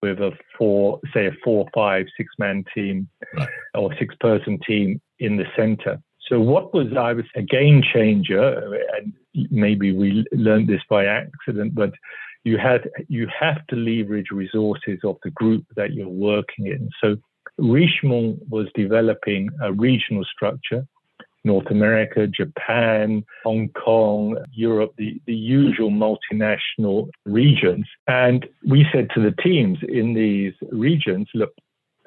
with 0.07 0.21
a 0.21 0.33
four, 0.57 1.01
say 1.12 1.27
a 1.27 1.33
four, 1.45 1.66
five, 1.75 2.07
six 2.16 2.29
man 2.38 2.64
team 2.75 3.09
right. 3.37 3.49
or 3.75 3.95
six 3.99 4.14
person 4.21 4.59
team 4.66 5.01
in 5.19 5.37
the 5.37 5.47
center. 5.57 6.01
So 6.29 6.40
what 6.40 6.75
was 6.75 6.88
I 6.99 7.12
was 7.12 7.25
a 7.37 7.42
game 7.42 7.83
changer, 7.83 8.75
and 8.97 9.12
maybe 9.51 9.92
we 9.92 10.25
learned 10.33 10.69
this 10.69 10.83
by 10.88 11.07
accident, 11.07 11.75
but 11.75 11.92
you 12.45 12.59
had 12.59 12.88
you 13.09 13.29
have 13.38 13.66
to 13.69 13.77
leverage 13.77 14.31
resources 14.31 14.99
of 15.05 15.16
the 15.23 15.31
group 15.31 15.64
that 15.77 15.92
you're 15.92 16.09
working 16.09 16.66
in. 16.66 16.88
So 17.03 17.16
Richemont 17.61 18.38
was 18.49 18.66
developing 18.75 19.49
a 19.62 19.73
regional 19.73 20.25
structure 20.25 20.87
North 21.46 21.70
America, 21.70 22.26
Japan, 22.26 23.24
Hong 23.44 23.68
Kong, 23.70 24.37
Europe, 24.52 24.92
the, 24.98 25.20
the 25.26 25.35
usual 25.35 25.90
multinational 25.90 27.09
regions. 27.24 27.87
And 28.06 28.46
we 28.66 28.85
said 28.92 29.09
to 29.14 29.20
the 29.22 29.35
teams 29.42 29.78
in 29.88 30.12
these 30.12 30.54
regions, 30.70 31.28
look, 31.35 31.54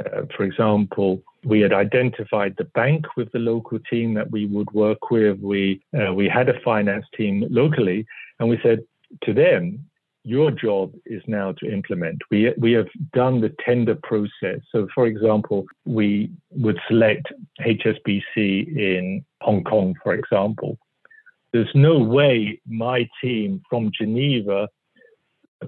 uh, 0.06 0.24
for 0.36 0.44
example, 0.44 1.24
we 1.44 1.62
had 1.62 1.74
identified 1.74 2.56
the 2.58 2.66
bank 2.66 3.06
with 3.18 3.32
the 3.32 3.40
local 3.40 3.80
team 3.80 4.14
that 4.14 4.30
we 4.30 4.46
would 4.46 4.72
work 4.72 5.10
with. 5.10 5.40
We 5.40 5.82
uh, 5.98 6.14
we 6.14 6.28
had 6.28 6.50
a 6.50 6.60
finance 6.62 7.06
team 7.18 7.46
locally, 7.50 8.06
and 8.40 8.50
we 8.50 8.60
said 8.62 8.80
to 9.24 9.34
them, 9.34 9.89
your 10.30 10.52
job 10.52 10.94
is 11.08 11.24
now 11.26 11.54
to 11.54 11.66
implement. 11.72 12.22
We, 12.30 12.54
we 12.58 12.72
have 12.74 12.88
done 13.14 13.42
the 13.42 13.52
tender 13.66 13.98
process. 14.04 14.60
So, 14.72 14.88
for 14.94 15.08
example, 15.08 15.66
we 15.86 16.32
would 16.52 16.80
select 16.88 17.26
HSBC 17.62 18.36
in 18.38 19.26
Hong 19.42 19.64
Kong, 19.64 19.96
for 20.04 20.14
example. 20.14 20.78
There's 21.52 21.74
no 21.74 21.98
way 21.98 22.62
my 22.68 23.10
team 23.24 23.64
from 23.68 23.92
Geneva 24.00 24.70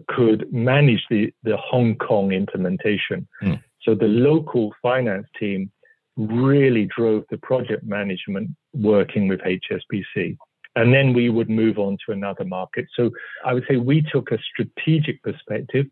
could 0.08 0.54
manage 0.54 1.04
the, 1.10 1.34
the 1.42 1.58
Hong 1.58 1.96
Kong 1.96 2.32
implementation. 2.32 3.28
Mm. 3.42 3.60
So 3.82 3.96
the 3.96 4.06
local 4.06 4.72
finance 4.80 5.26
team 5.40 5.72
really 6.18 6.88
drove 6.96 7.24
the 7.32 7.40
project 7.40 7.84
management 7.84 8.52
working 8.74 9.28
with 9.28 9.40
HSBC. 9.40 10.38
And 10.76 10.94
then 10.94 11.14
we 11.14 11.30
would 11.30 11.50
move 11.50 11.78
on 11.78 11.98
to 12.06 12.14
another 12.14 12.46
market. 12.46 12.86
So 12.96 13.12
I 13.46 13.54
would 13.54 13.66
say 13.70 13.78
we 13.78 14.02
took 14.02 14.32
a 14.32 14.38
strategic 14.38 15.22
perspective, 15.22 15.88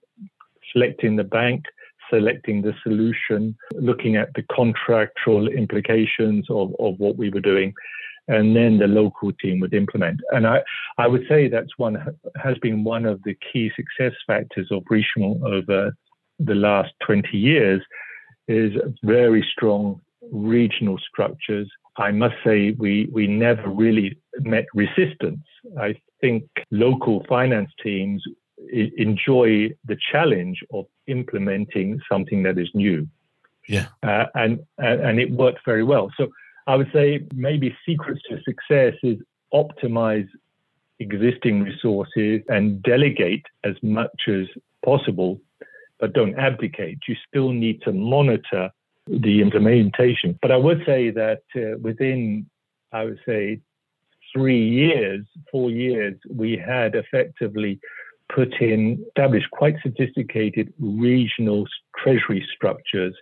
selecting 0.71 1.15
the 1.15 1.23
bank, 1.23 1.65
selecting 2.09 2.61
the 2.61 2.73
solution, 2.83 3.55
looking 3.73 4.15
at 4.15 4.33
the 4.35 4.43
contractual 4.43 5.47
implications 5.47 6.47
of, 6.49 6.73
of 6.79 6.95
what 6.97 7.17
we 7.17 7.29
were 7.29 7.41
doing, 7.41 7.73
and 8.27 8.55
then 8.55 8.77
the 8.77 8.87
local 8.87 9.31
team 9.33 9.59
would 9.59 9.73
implement. 9.73 10.19
And 10.31 10.47
I, 10.47 10.61
I 10.97 11.07
would 11.07 11.25
say 11.27 11.47
that's 11.47 11.77
one 11.77 11.97
has 12.41 12.57
been 12.59 12.83
one 12.83 13.05
of 13.05 13.21
the 13.23 13.35
key 13.51 13.71
success 13.75 14.13
factors 14.27 14.69
of 14.71 14.83
Richemont 14.89 15.41
over 15.43 15.91
the 16.39 16.55
last 16.55 16.93
20 17.05 17.37
years 17.37 17.81
is 18.47 18.71
very 19.03 19.45
strong 19.51 19.99
regional 20.31 20.97
structures. 20.99 21.69
I 21.99 22.11
must 22.11 22.35
say 22.45 22.71
we, 22.71 23.09
we 23.11 23.27
never 23.27 23.67
really 23.67 24.17
met 24.39 24.65
resistance. 24.73 25.43
I 25.79 25.95
think 26.21 26.45
local 26.71 27.25
finance 27.27 27.71
teams 27.83 28.23
enjoy 28.97 29.69
the 29.85 29.97
challenge 30.11 30.63
of 30.73 30.85
implementing 31.07 31.99
something 32.11 32.43
that 32.43 32.57
is 32.57 32.69
new. 32.73 33.07
Yeah. 33.67 33.87
Uh, 34.01 34.25
and, 34.33 34.59
and 34.77 35.19
it 35.19 35.31
worked 35.31 35.59
very 35.65 35.83
well. 35.83 36.09
So 36.17 36.29
I 36.67 36.75
would 36.75 36.89
say 36.93 37.25
maybe 37.33 37.75
secrets 37.85 38.21
to 38.29 38.41
success 38.43 38.93
is 39.03 39.17
optimize 39.53 40.27
existing 40.99 41.63
resources 41.63 42.41
and 42.47 42.81
delegate 42.83 43.45
as 43.63 43.75
much 43.81 44.27
as 44.27 44.45
possible, 44.83 45.39
but 45.99 46.13
don't 46.13 46.37
abdicate. 46.37 46.99
You 47.07 47.15
still 47.27 47.51
need 47.51 47.81
to 47.83 47.91
monitor 47.91 48.69
the 49.09 49.41
implementation. 49.41 50.37
But 50.41 50.51
I 50.51 50.57
would 50.57 50.83
say 50.85 51.09
that 51.11 51.41
uh, 51.55 51.77
within, 51.81 52.49
I 52.91 53.05
would 53.05 53.19
say, 53.25 53.61
three 54.33 54.67
years, 54.67 55.25
four 55.51 55.71
years, 55.71 56.15
we 56.29 56.55
had 56.57 56.95
effectively 56.95 57.79
put 58.33 58.53
in, 58.61 59.03
established 59.07 59.49
quite 59.51 59.75
sophisticated 59.81 60.71
regional 60.79 61.65
treasury 61.97 62.47
structures 62.55 63.15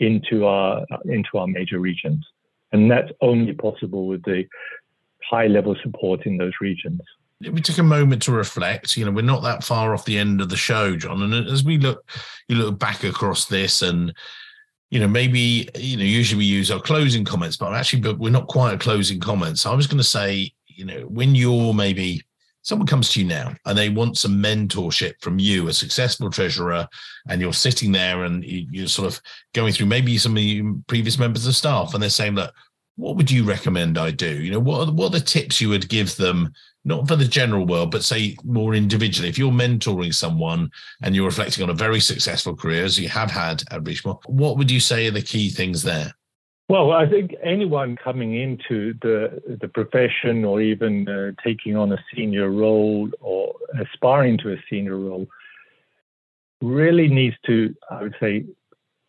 into 0.00 0.46
our 0.46 0.84
into 1.04 1.36
our 1.36 1.46
major 1.46 1.78
regions, 1.78 2.26
and 2.72 2.90
that's 2.90 3.12
only 3.20 3.52
possible 3.52 4.06
with 4.06 4.22
the 4.24 4.46
high 5.28 5.46
level 5.46 5.76
support 5.82 6.26
in 6.26 6.38
those 6.38 6.54
regions. 6.60 7.00
We 7.40 7.60
take 7.60 7.78
a 7.78 7.82
moment 7.82 8.22
to 8.22 8.32
reflect. 8.32 8.96
You 8.96 9.04
know, 9.04 9.12
we're 9.12 9.22
not 9.22 9.42
that 9.44 9.64
far 9.64 9.94
off 9.94 10.04
the 10.04 10.18
end 10.18 10.40
of 10.40 10.50
the 10.50 10.56
show, 10.56 10.96
John. 10.96 11.22
And 11.22 11.48
as 11.48 11.64
we 11.64 11.78
look, 11.78 12.04
you 12.48 12.56
look 12.56 12.78
back 12.78 13.04
across 13.04 13.46
this, 13.46 13.82
and 13.82 14.12
you 14.90 14.98
know, 14.98 15.08
maybe, 15.08 15.68
you 15.76 15.96
know, 15.96 16.04
usually 16.04 16.38
we 16.38 16.44
use 16.44 16.70
our 16.70 16.80
closing 16.80 17.24
comments, 17.24 17.56
but 17.56 17.72
actually, 17.72 18.02
but 18.02 18.18
we're 18.18 18.30
not 18.30 18.48
quite 18.48 18.74
a 18.74 18.78
closing 18.78 19.20
comments. 19.20 19.64
I 19.64 19.74
was 19.74 19.86
going 19.86 19.98
to 19.98 20.04
say, 20.04 20.52
you 20.66 20.84
know, 20.84 21.00
when 21.02 21.34
you're 21.34 21.72
maybe 21.72 22.22
someone 22.62 22.86
comes 22.86 23.10
to 23.10 23.20
you 23.20 23.26
now 23.26 23.54
and 23.66 23.78
they 23.78 23.88
want 23.88 24.18
some 24.18 24.42
mentorship 24.42 25.14
from 25.20 25.38
you, 25.38 25.68
a 25.68 25.72
successful 25.72 26.28
treasurer, 26.28 26.86
and 27.28 27.40
you're 27.40 27.52
sitting 27.52 27.92
there 27.92 28.24
and 28.24 28.44
you're 28.44 28.88
sort 28.88 29.12
of 29.12 29.20
going 29.54 29.72
through 29.72 29.86
maybe 29.86 30.18
some 30.18 30.36
of 30.36 30.42
your 30.42 30.74
previous 30.86 31.18
members 31.18 31.46
of 31.46 31.54
staff, 31.54 31.94
and 31.94 32.02
they're 32.02 32.10
saying, 32.10 32.34
look, 32.34 32.52
what 32.96 33.16
would 33.16 33.30
you 33.30 33.44
recommend 33.44 33.96
I 33.96 34.10
do? 34.10 34.42
You 34.42 34.50
know, 34.50 34.58
what 34.58 34.88
are, 34.88 34.92
what 34.92 35.06
are 35.06 35.18
the 35.18 35.24
tips 35.24 35.60
you 35.60 35.68
would 35.70 35.88
give 35.88 36.16
them 36.16 36.52
not 36.84 37.06
for 37.06 37.16
the 37.16 37.26
general 37.26 37.66
world, 37.66 37.90
but 37.90 38.04
say 38.04 38.36
more 38.44 38.74
individually. 38.74 39.28
If 39.28 39.38
you're 39.38 39.52
mentoring 39.52 40.14
someone 40.14 40.70
and 41.02 41.14
you're 41.14 41.26
reflecting 41.26 41.62
on 41.62 41.70
a 41.70 41.74
very 41.74 42.00
successful 42.00 42.56
career, 42.56 42.84
as 42.84 42.98
you 42.98 43.08
have 43.08 43.30
had 43.30 43.62
at 43.70 43.84
Richemont, 43.84 44.20
what 44.26 44.56
would 44.56 44.70
you 44.70 44.80
say 44.80 45.06
are 45.06 45.10
the 45.10 45.22
key 45.22 45.50
things 45.50 45.82
there? 45.82 46.14
Well, 46.68 46.92
I 46.92 47.04
think 47.08 47.34
anyone 47.42 47.96
coming 47.96 48.36
into 48.36 48.94
the 49.02 49.42
the 49.60 49.66
profession 49.66 50.44
or 50.44 50.60
even 50.60 51.08
uh, 51.08 51.32
taking 51.42 51.76
on 51.76 51.92
a 51.92 51.98
senior 52.14 52.48
role 52.48 53.10
or 53.20 53.56
aspiring 53.80 54.38
to 54.38 54.52
a 54.52 54.56
senior 54.70 54.96
role 54.96 55.26
really 56.62 57.08
needs 57.08 57.34
to, 57.46 57.74
I 57.90 58.02
would 58.02 58.14
say, 58.20 58.44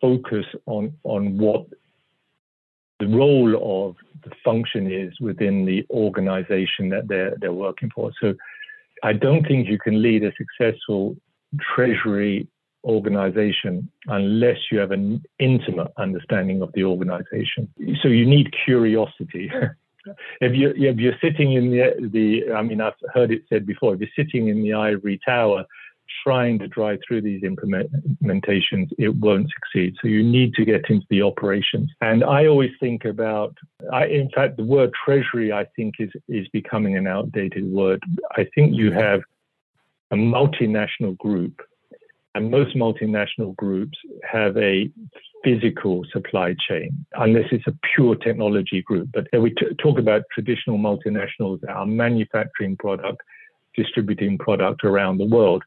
focus 0.02 0.46
on 0.66 0.94
on 1.04 1.38
what 1.38 1.68
the 3.00 3.08
role 3.08 3.90
of 3.90 3.96
the 4.24 4.32
function 4.44 4.92
is 4.92 5.20
within 5.20 5.66
the 5.66 5.86
organization 5.90 6.90
that 6.90 7.08
they're 7.08 7.36
they're 7.40 7.54
working 7.54 7.90
for. 7.94 8.12
So 8.22 8.34
I 9.04 9.14
don't 9.14 9.46
think 9.48 9.68
you 9.68 9.80
can 9.80 10.02
lead 10.02 10.24
a 10.24 10.32
successful 10.38 11.16
treasury 11.76 12.48
organization 12.84 13.90
unless 14.08 14.58
you 14.72 14.80
have 14.80 14.92
an 14.92 15.24
intimate 15.40 15.92
understanding 15.98 16.62
of 16.62 16.72
the 16.74 16.84
organization. 16.84 17.70
So 18.02 18.08
you 18.08 18.26
need 18.26 18.54
curiosity. 18.66 19.52
if 20.42 20.56
you 20.56 20.74
if 20.76 20.98
you're 20.98 21.18
sitting 21.22 21.54
in 21.54 21.72
the 21.72 22.10
the 22.12 22.54
I 22.54 22.62
mean 22.62 22.82
I've 22.82 22.94
heard 23.14 23.32
it 23.32 23.44
said 23.50 23.66
before, 23.66 23.94
if 23.94 24.00
you're 24.02 24.26
sitting 24.26 24.48
in 24.48 24.64
the 24.64 24.74
ivory 24.74 25.20
tower 25.26 25.66
trying 26.24 26.60
to 26.60 26.68
drive 26.68 27.00
through 27.08 27.22
these 27.22 27.42
implementations, 27.42 28.90
it 28.98 29.16
won't 29.16 29.50
succeed. 29.54 29.96
So 30.02 30.08
you 30.08 30.24
need 30.24 30.54
to 30.56 30.66
get 30.66 30.90
into 30.90 31.06
the 31.10 31.22
operations. 31.22 31.90
And 32.02 32.24
I 32.24 32.48
always 32.48 32.72
think 32.80 33.06
about, 33.06 33.56
I, 33.92 34.06
in 34.06 34.30
fact, 34.30 34.58
the 34.58 34.64
word 34.64 34.92
treasury, 35.06 35.52
I 35.52 35.66
think, 35.76 35.96
is, 36.00 36.12
is 36.28 36.48
becoming 36.50 36.98
an 36.98 37.08
outdated 37.08 37.66
word. 37.72 38.02
I 38.38 38.48
think 38.56 38.76
you 38.76 38.92
have 38.92 39.22
a 40.12 40.16
multinational 40.16 41.18
group, 41.18 41.62
and 42.36 42.52
most 42.52 42.76
multinational 42.76 43.56
groups 43.56 43.98
have 44.30 44.58
a 44.58 44.90
physical 45.44 46.06
supply 46.12 46.56
chain, 46.68 47.06
unless 47.16 47.46
it's 47.52 47.66
a 47.68 47.76
pure 47.96 48.16
technology 48.16 48.82
group. 48.82 49.10
But 49.12 49.28
we 49.34 49.52
t- 49.52 49.74
talk 49.80 49.98
about 49.98 50.24
traditional 50.32 50.78
multinationals 50.78 51.62
that 51.62 51.72
are 51.72 51.86
manufacturing 51.86 52.78
product, 52.78 53.22
distributing 53.76 54.38
product 54.38 54.84
around 54.84 55.18
the 55.18 55.26
world 55.26 55.64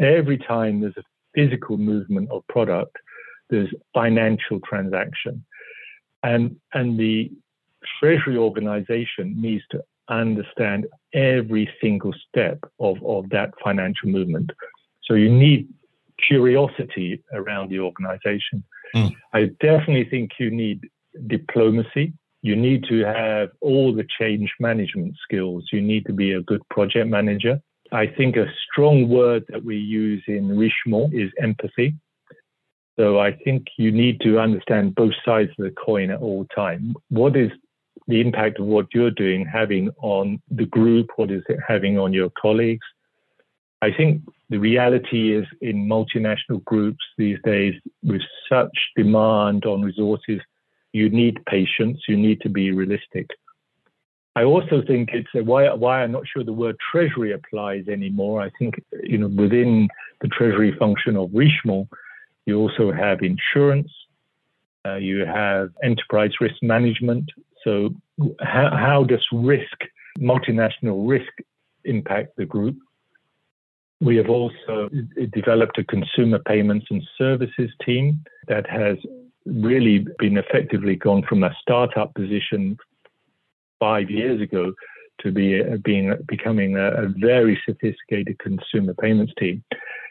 every 0.00 0.38
time 0.38 0.80
there's 0.80 0.96
a 0.96 1.02
physical 1.34 1.76
movement 1.76 2.30
of 2.30 2.46
product, 2.48 2.96
there's 3.50 3.68
financial 3.94 4.60
transaction. 4.60 5.44
And, 6.22 6.56
and 6.74 6.98
the 6.98 7.30
treasury 8.00 8.36
organization 8.36 9.40
needs 9.40 9.62
to 9.70 9.82
understand 10.08 10.86
every 11.14 11.70
single 11.80 12.14
step 12.28 12.58
of, 12.80 12.96
of 13.04 13.28
that 13.30 13.50
financial 13.62 14.08
movement. 14.08 14.50
So 15.04 15.14
you 15.14 15.30
need 15.30 15.68
curiosity 16.26 17.22
around 17.32 17.70
the 17.70 17.80
organization. 17.80 18.64
Mm. 18.94 19.14
I 19.32 19.44
definitely 19.60 20.06
think 20.10 20.32
you 20.38 20.50
need 20.50 20.88
diplomacy. 21.26 22.12
You 22.42 22.56
need 22.56 22.84
to 22.84 23.04
have 23.04 23.50
all 23.60 23.94
the 23.94 24.06
change 24.18 24.50
management 24.60 25.14
skills. 25.22 25.64
You 25.72 25.80
need 25.80 26.06
to 26.06 26.12
be 26.12 26.32
a 26.32 26.40
good 26.42 26.62
project 26.68 27.08
manager. 27.08 27.60
I 27.92 28.06
think 28.06 28.36
a 28.36 28.46
strong 28.70 29.08
word 29.08 29.44
that 29.48 29.64
we 29.64 29.76
use 29.76 30.22
in 30.26 30.48
Richemont 30.48 31.14
is 31.14 31.30
empathy. 31.40 31.94
So 32.98 33.20
I 33.20 33.32
think 33.32 33.66
you 33.76 33.92
need 33.92 34.20
to 34.22 34.40
understand 34.40 34.94
both 34.94 35.14
sides 35.24 35.50
of 35.58 35.64
the 35.64 35.70
coin 35.70 36.10
at 36.10 36.20
all 36.20 36.44
time. 36.54 36.94
What 37.10 37.36
is 37.36 37.50
the 38.08 38.20
impact 38.20 38.58
of 38.58 38.66
what 38.66 38.86
you're 38.92 39.10
doing 39.10 39.46
having 39.46 39.90
on 40.02 40.42
the 40.50 40.66
group? 40.66 41.08
What 41.16 41.30
is 41.30 41.42
it 41.48 41.58
having 41.66 41.98
on 41.98 42.12
your 42.12 42.30
colleagues? 42.40 42.86
I 43.80 43.92
think 43.92 44.22
the 44.50 44.58
reality 44.58 45.36
is 45.36 45.46
in 45.60 45.86
multinational 45.86 46.64
groups 46.64 47.04
these 47.16 47.38
days, 47.44 47.74
with 48.02 48.22
such 48.48 48.76
demand 48.96 49.64
on 49.64 49.82
resources, 49.82 50.40
you 50.92 51.08
need 51.10 51.38
patience, 51.46 52.00
you 52.08 52.16
need 52.16 52.40
to 52.40 52.48
be 52.48 52.72
realistic. 52.72 53.28
I 54.38 54.44
also 54.44 54.82
think 54.86 55.10
it's 55.12 55.34
a, 55.34 55.42
why 55.42 55.72
why 55.74 56.04
I'm 56.04 56.12
not 56.12 56.22
sure 56.28 56.44
the 56.44 56.52
word 56.52 56.76
treasury 56.92 57.32
applies 57.32 57.88
anymore. 57.88 58.40
I 58.40 58.50
think 58.56 58.80
you 59.02 59.18
know 59.18 59.26
within 59.26 59.88
the 60.20 60.28
treasury 60.28 60.72
function 60.78 61.16
of 61.16 61.30
Richemont, 61.30 61.88
you 62.46 62.56
also 62.60 62.92
have 62.92 63.18
insurance, 63.22 63.90
uh, 64.86 64.94
you 64.94 65.26
have 65.26 65.70
enterprise 65.82 66.30
risk 66.40 66.54
management. 66.62 67.28
So 67.64 67.90
how, 68.40 68.70
how 68.86 69.02
does 69.02 69.26
risk, 69.32 69.78
multinational 70.20 71.08
risk, 71.08 71.32
impact 71.84 72.36
the 72.36 72.46
group? 72.46 72.76
We 74.00 74.14
have 74.18 74.28
also 74.28 74.88
developed 75.32 75.78
a 75.78 75.84
consumer 75.84 76.38
payments 76.46 76.86
and 76.90 77.02
services 77.18 77.70
team 77.84 78.24
that 78.46 78.70
has 78.70 78.98
really 79.46 80.06
been 80.20 80.38
effectively 80.38 80.94
gone 80.94 81.24
from 81.28 81.42
a 81.42 81.52
startup 81.60 82.14
position 82.14 82.78
five 83.78 84.10
years 84.10 84.40
ago 84.40 84.72
to 85.20 85.32
be 85.32 85.62
being 85.78 86.14
becoming 86.26 86.76
a, 86.76 86.88
a 87.04 87.08
very 87.08 87.60
sophisticated 87.66 88.38
consumer 88.38 88.94
payments 88.94 89.32
team. 89.38 89.62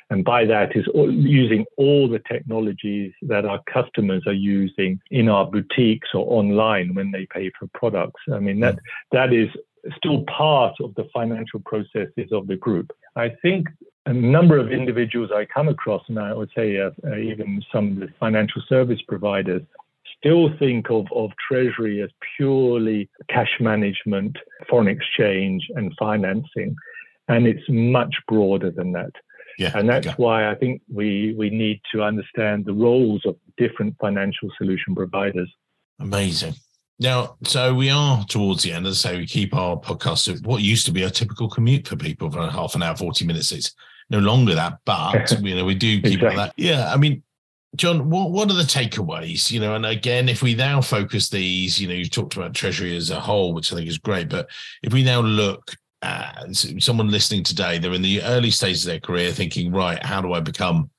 And 0.09 0.23
by 0.23 0.45
that 0.45 0.75
is 0.75 0.85
using 0.93 1.65
all 1.75 2.07
the 2.07 2.21
technologies 2.31 3.13
that 3.23 3.45
our 3.45 3.61
customers 3.71 4.23
are 4.25 4.33
using 4.33 4.99
in 5.11 5.27
our 5.27 5.45
boutiques 5.45 6.09
or 6.13 6.25
online 6.31 6.93
when 6.93 7.11
they 7.11 7.25
pay 7.25 7.51
for 7.59 7.67
products. 7.73 8.21
I 8.33 8.39
mean, 8.39 8.61
that, 8.61 8.79
that 9.11 9.33
is 9.33 9.49
still 9.97 10.23
part 10.23 10.75
of 10.79 10.95
the 10.95 11.09
financial 11.13 11.59
processes 11.59 12.31
of 12.31 12.47
the 12.47 12.55
group. 12.55 12.91
I 13.17 13.29
think 13.41 13.67
a 14.05 14.13
number 14.13 14.57
of 14.57 14.71
individuals 14.71 15.31
I 15.35 15.43
come 15.43 15.67
across, 15.67 16.03
and 16.07 16.17
I 16.17 16.33
would 16.33 16.51
say 16.55 16.79
uh, 16.79 16.91
uh, 17.05 17.17
even 17.17 17.61
some 17.73 17.91
of 17.91 17.99
the 17.99 18.07
financial 18.17 18.61
service 18.69 19.01
providers, 19.05 19.63
still 20.19 20.49
think 20.57 20.89
of, 20.89 21.05
of 21.13 21.31
treasury 21.47 22.01
as 22.01 22.09
purely 22.35 23.09
cash 23.29 23.51
management, 23.59 24.35
foreign 24.69 24.87
exchange, 24.87 25.67
and 25.75 25.93
financing. 25.99 26.75
And 27.27 27.45
it's 27.45 27.63
much 27.69 28.15
broader 28.27 28.71
than 28.71 28.91
that. 28.93 29.11
Yeah, 29.57 29.71
and 29.73 29.89
that's 29.89 30.07
okay. 30.07 30.15
why 30.17 30.51
I 30.51 30.55
think 30.55 30.81
we, 30.91 31.33
we 31.37 31.49
need 31.49 31.81
to 31.93 32.03
understand 32.03 32.65
the 32.65 32.73
roles 32.73 33.25
of 33.25 33.35
different 33.57 33.95
financial 33.99 34.49
solution 34.57 34.93
providers. 34.95 35.51
Amazing. 35.99 36.53
Now, 36.99 37.37
so 37.43 37.73
we 37.73 37.89
are 37.89 38.23
towards 38.25 38.63
the 38.63 38.71
end. 38.71 38.85
As 38.87 39.05
I 39.05 39.09
say, 39.09 39.17
we 39.17 39.27
keep 39.27 39.55
our 39.55 39.77
podcast 39.77 40.45
what 40.45 40.61
used 40.61 40.85
to 40.87 40.91
be 40.91 41.03
a 41.03 41.09
typical 41.09 41.49
commute 41.49 41.87
for 41.87 41.95
people 41.95 42.29
for 42.31 42.47
half 42.49 42.75
an 42.75 42.83
hour, 42.83 42.95
40 42.95 43.25
minutes. 43.25 43.51
It's 43.51 43.75
no 44.09 44.19
longer 44.19 44.55
that, 44.55 44.79
but 44.85 45.39
you 45.41 45.55
know, 45.55 45.65
we 45.65 45.75
do 45.75 46.01
keep 46.01 46.21
exactly. 46.21 46.35
that. 46.37 46.53
Yeah. 46.57 46.91
I 46.91 46.97
mean, 46.97 47.23
John, 47.77 48.09
what, 48.09 48.31
what 48.31 48.49
are 48.49 48.55
the 48.55 48.63
takeaways? 48.63 49.51
You 49.51 49.59
know, 49.59 49.75
and 49.75 49.85
again, 49.85 50.27
if 50.27 50.41
we 50.41 50.55
now 50.55 50.81
focus 50.81 51.29
these, 51.29 51.79
you 51.79 51.87
know, 51.87 51.93
you 51.93 52.05
talked 52.05 52.35
about 52.35 52.53
Treasury 52.53 52.95
as 52.97 53.11
a 53.11 53.19
whole, 53.19 53.53
which 53.53 53.71
I 53.71 53.75
think 53.75 53.87
is 53.87 53.99
great, 53.99 54.29
but 54.29 54.49
if 54.81 54.93
we 54.93 55.03
now 55.03 55.21
look 55.21 55.75
at 56.01 56.55
someone 56.79 57.09
listening 57.09 57.43
today, 57.43 57.77
they're 57.77 57.93
in 57.93 58.01
the 58.01 58.21
early 58.23 58.51
stages 58.51 58.85
of 58.85 58.91
their 58.91 58.99
career 58.99 59.31
thinking, 59.31 59.71
right, 59.71 60.03
how 60.03 60.21
do 60.21 60.33
I 60.33 60.39
become, 60.39 60.89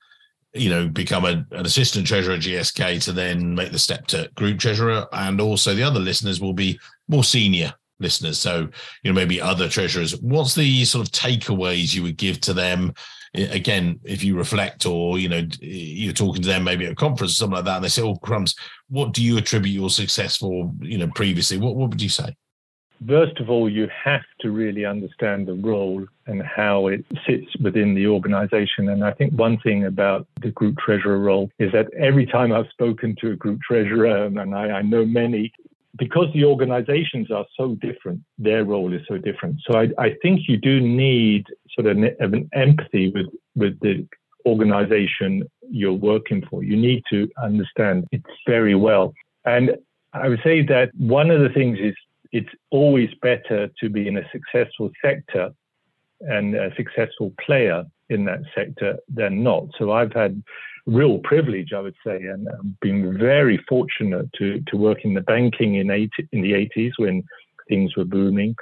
you 0.53 0.69
know, 0.69 0.87
become 0.87 1.25
a, 1.25 1.45
an 1.51 1.65
assistant 1.65 2.07
treasurer 2.07 2.35
at 2.35 2.41
GSK 2.41 3.03
to 3.03 3.11
then 3.11 3.55
make 3.55 3.71
the 3.71 3.79
step 3.79 4.07
to 4.07 4.29
group 4.35 4.59
treasurer? 4.59 5.05
And 5.11 5.41
also 5.41 5.73
the 5.73 5.83
other 5.83 5.99
listeners 5.99 6.39
will 6.39 6.53
be 6.53 6.79
more 7.07 7.23
senior 7.23 7.73
listeners. 7.99 8.39
So, 8.39 8.69
you 9.03 9.11
know, 9.11 9.13
maybe 9.13 9.41
other 9.41 9.67
treasurers. 9.67 10.19
What's 10.21 10.55
the 10.55 10.85
sort 10.85 11.05
of 11.05 11.11
takeaways 11.11 11.93
you 11.93 12.03
would 12.03 12.17
give 12.17 12.39
to 12.41 12.53
them? 12.53 12.93
Again, 13.33 13.99
if 14.03 14.23
you 14.23 14.35
reflect 14.35 14.85
or, 14.85 15.19
you 15.19 15.29
know, 15.29 15.45
you're 15.59 16.13
talking 16.13 16.41
to 16.41 16.47
them 16.47 16.63
maybe 16.63 16.85
at 16.85 16.93
a 16.93 16.95
conference 16.95 17.33
or 17.33 17.35
something 17.35 17.55
like 17.57 17.65
that, 17.65 17.75
and 17.75 17.85
they 17.85 17.89
say, 17.89 18.01
oh, 18.01 18.15
crumbs, 18.15 18.55
what 18.89 19.13
do 19.13 19.23
you 19.23 19.37
attribute 19.37 19.75
your 19.75 19.89
success 19.89 20.37
for, 20.37 20.71
you 20.81 20.97
know, 20.97 21.07
previously? 21.13 21.57
What, 21.57 21.75
what 21.75 21.89
would 21.89 22.01
you 22.01 22.09
say? 22.09 22.35
First 23.07 23.39
of 23.39 23.49
all, 23.49 23.69
you 23.69 23.87
have 24.03 24.23
to 24.41 24.51
really 24.51 24.83
understand 24.83 25.47
the 25.47 25.53
role 25.53 26.05
and 26.27 26.43
how 26.43 26.87
it 26.87 27.05
sits 27.25 27.55
within 27.61 27.93
the 27.93 28.07
organization. 28.07 28.89
And 28.89 29.05
I 29.05 29.11
think 29.11 29.31
one 29.33 29.57
thing 29.59 29.85
about 29.85 30.27
the 30.41 30.51
group 30.51 30.77
treasurer 30.79 31.19
role 31.19 31.49
is 31.59 31.71
that 31.71 31.93
every 31.93 32.25
time 32.25 32.51
I've 32.51 32.67
spoken 32.71 33.15
to 33.21 33.31
a 33.31 33.35
group 33.37 33.61
treasurer, 33.61 34.25
and 34.25 34.53
I, 34.53 34.69
I 34.71 34.81
know 34.81 35.05
many, 35.05 35.53
because 35.99 36.27
the 36.33 36.45
organizations 36.45 37.29
are 37.29 37.45
so 37.55 37.75
different, 37.75 38.21
their 38.37 38.63
role 38.63 38.93
is 38.93 39.01
so 39.07 39.17
different. 39.17 39.59
So 39.69 39.77
I, 39.77 39.89
I 39.97 40.15
think 40.21 40.41
you 40.47 40.57
do 40.57 40.79
need 40.79 41.45
sort 41.75 41.87
of 41.87 41.97
an, 41.97 42.15
an 42.19 42.49
empathy 42.53 43.11
with, 43.11 43.27
with 43.55 43.79
the 43.81 44.07
organization 44.45 45.43
you're 45.69 45.93
working 45.93 46.43
for. 46.49 46.63
You 46.63 46.77
need 46.77 47.03
to 47.11 47.29
understand 47.43 48.07
it 48.11 48.23
very 48.47 48.75
well. 48.75 49.13
And 49.45 49.75
I 50.13 50.29
would 50.29 50.41
say 50.43 50.63
that 50.63 50.89
one 50.95 51.29
of 51.29 51.41
the 51.41 51.49
things 51.49 51.77
is 51.79 51.93
it's 52.31 52.49
always 52.71 53.09
better 53.21 53.69
to 53.79 53.89
be 53.89 54.07
in 54.07 54.17
a 54.17 54.29
successful 54.31 54.89
sector 55.03 55.51
and 56.21 56.55
a 56.55 56.73
successful 56.75 57.33
player 57.45 57.83
in 58.09 58.25
that 58.25 58.41
sector 58.55 58.97
than 59.07 59.43
not. 59.43 59.67
So 59.77 59.91
I've 59.91 60.13
had 60.13 60.41
real 60.89 61.19
privilege, 61.19 61.71
I 61.73 61.79
would 61.79 61.95
say, 62.05 62.17
and 62.17 62.47
I've 62.49 62.79
been 62.79 63.17
very 63.17 63.63
fortunate 63.69 64.31
to, 64.33 64.61
to 64.67 64.77
work 64.77 65.05
in 65.05 65.13
the 65.13 65.21
banking 65.21 65.75
in, 65.75 65.91
80, 65.91 66.27
in 66.31 66.41
the 66.41 66.53
80s 66.53 66.91
when 66.97 67.23
things 67.67 67.95
were 67.95 68.05
booming. 68.05 68.55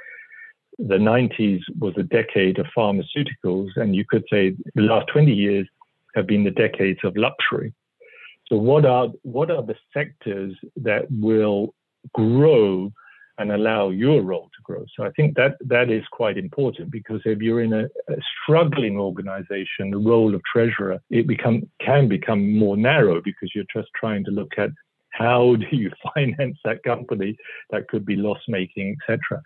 The 0.78 0.96
90s 0.96 1.60
was 1.78 1.94
a 1.96 2.02
decade 2.02 2.58
of 2.58 2.66
pharmaceuticals, 2.76 3.70
and 3.76 3.96
you 3.96 4.04
could 4.08 4.24
say 4.30 4.54
the 4.74 4.82
last 4.82 5.08
20 5.12 5.32
years 5.32 5.66
have 6.14 6.26
been 6.26 6.44
the 6.44 6.50
decades 6.50 7.00
of 7.02 7.16
luxury. 7.16 7.72
So, 8.48 8.56
what 8.56 8.86
are 8.86 9.08
what 9.22 9.50
are 9.50 9.62
the 9.62 9.74
sectors 9.92 10.56
that 10.76 11.06
will 11.10 11.74
grow 12.14 12.92
and 13.38 13.52
allow 13.52 13.90
your 13.90 14.22
role 14.22 14.50
to 14.56 14.62
grow. 14.62 14.84
So 14.96 15.04
I 15.04 15.10
think 15.12 15.36
that 15.36 15.56
that 15.60 15.90
is 15.90 16.04
quite 16.10 16.36
important 16.36 16.90
because 16.90 17.20
if 17.24 17.38
you're 17.40 17.62
in 17.62 17.72
a, 17.72 17.84
a 17.84 18.16
struggling 18.42 18.98
organization, 18.98 19.90
the 19.90 19.98
role 19.98 20.34
of 20.34 20.42
treasurer 20.52 20.98
it 21.10 21.26
become 21.26 21.62
can 21.80 22.08
become 22.08 22.56
more 22.56 22.76
narrow 22.76 23.20
because 23.22 23.52
you're 23.54 23.72
just 23.74 23.88
trying 23.96 24.24
to 24.24 24.30
look 24.30 24.52
at 24.58 24.70
how 25.10 25.56
do 25.70 25.76
you 25.76 25.90
finance 26.14 26.58
that 26.64 26.82
company 26.82 27.36
that 27.70 27.88
could 27.88 28.04
be 28.04 28.16
loss 28.16 28.40
making, 28.48 28.96
etc. 29.02 29.42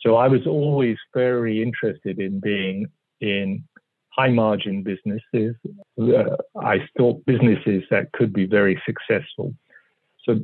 So 0.00 0.16
I 0.16 0.28
was 0.28 0.46
always 0.46 0.96
very 1.14 1.62
interested 1.62 2.18
in 2.18 2.40
being 2.40 2.86
in 3.20 3.64
high 4.10 4.30
margin 4.30 4.82
businesses. 4.82 5.56
Uh, 6.00 6.36
I 6.60 6.86
thought 6.96 7.24
businesses 7.26 7.82
that 7.90 8.12
could 8.12 8.32
be 8.32 8.46
very 8.46 8.80
successful. 8.86 9.54
So 10.24 10.40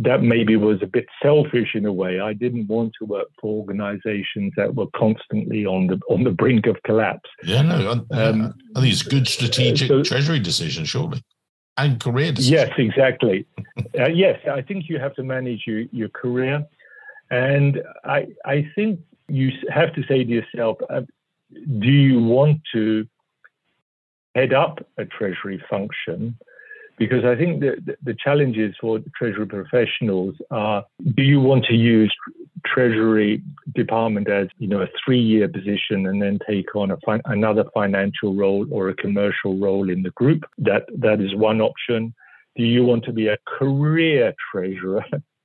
that 0.00 0.22
maybe 0.22 0.56
was 0.56 0.82
a 0.82 0.86
bit 0.86 1.06
selfish 1.22 1.74
in 1.74 1.86
a 1.86 1.92
way. 1.92 2.20
I 2.20 2.32
didn't 2.32 2.66
want 2.66 2.92
to 2.98 3.04
work 3.04 3.28
for 3.40 3.60
organizations 3.60 4.52
that 4.56 4.74
were 4.74 4.88
constantly 4.96 5.64
on 5.64 5.86
the 5.86 6.00
on 6.08 6.24
the 6.24 6.30
brink 6.30 6.66
of 6.66 6.82
collapse. 6.82 7.30
Yeah, 7.44 7.62
no, 7.62 8.04
I, 8.12 8.22
um, 8.22 8.54
I 8.74 8.80
think 8.80 8.92
it's 8.92 9.02
good 9.02 9.28
strategic 9.28 9.88
so, 9.88 10.02
treasury 10.02 10.40
decision, 10.40 10.84
surely, 10.84 11.22
and 11.76 12.00
career 12.00 12.32
decision. 12.32 12.54
Yes, 12.54 12.72
exactly. 12.76 13.46
uh, 13.98 14.08
yes, 14.08 14.40
I 14.50 14.62
think 14.62 14.88
you 14.88 14.98
have 14.98 15.14
to 15.14 15.22
manage 15.22 15.62
your, 15.66 15.80
your 15.92 16.08
career, 16.08 16.66
and 17.30 17.80
I 18.04 18.26
I 18.44 18.68
think 18.74 19.00
you 19.28 19.52
have 19.72 19.94
to 19.94 20.02
say 20.08 20.24
to 20.24 20.30
yourself, 20.30 20.78
uh, 20.90 21.02
do 21.52 21.88
you 21.88 22.20
want 22.20 22.60
to 22.72 23.06
head 24.34 24.52
up 24.52 24.84
a 24.98 25.04
treasury 25.04 25.62
function? 25.70 26.36
Because 27.00 27.24
I 27.24 27.34
think 27.34 27.60
that 27.62 27.96
the 28.02 28.14
challenges 28.22 28.74
for 28.78 29.00
treasury 29.16 29.46
professionals 29.46 30.34
are: 30.50 30.84
do 31.16 31.22
you 31.22 31.40
want 31.40 31.64
to 31.64 31.74
use 31.74 32.14
treasury 32.66 33.42
department 33.74 34.28
as 34.28 34.48
you 34.58 34.68
know 34.68 34.82
a 34.82 34.88
three-year 35.02 35.48
position 35.48 36.06
and 36.06 36.20
then 36.20 36.38
take 36.46 36.76
on 36.76 36.90
a 36.90 36.98
fi- 36.98 37.22
another 37.24 37.64
financial 37.72 38.34
role 38.34 38.66
or 38.70 38.90
a 38.90 38.94
commercial 38.94 39.58
role 39.58 39.88
in 39.88 40.02
the 40.02 40.10
group? 40.10 40.44
That 40.58 40.84
that 40.98 41.22
is 41.22 41.34
one 41.34 41.62
option. 41.62 42.14
Do 42.56 42.64
you 42.64 42.84
want 42.84 43.04
to 43.04 43.12
be 43.12 43.28
a 43.28 43.38
career 43.58 44.34
treasurer 44.52 45.04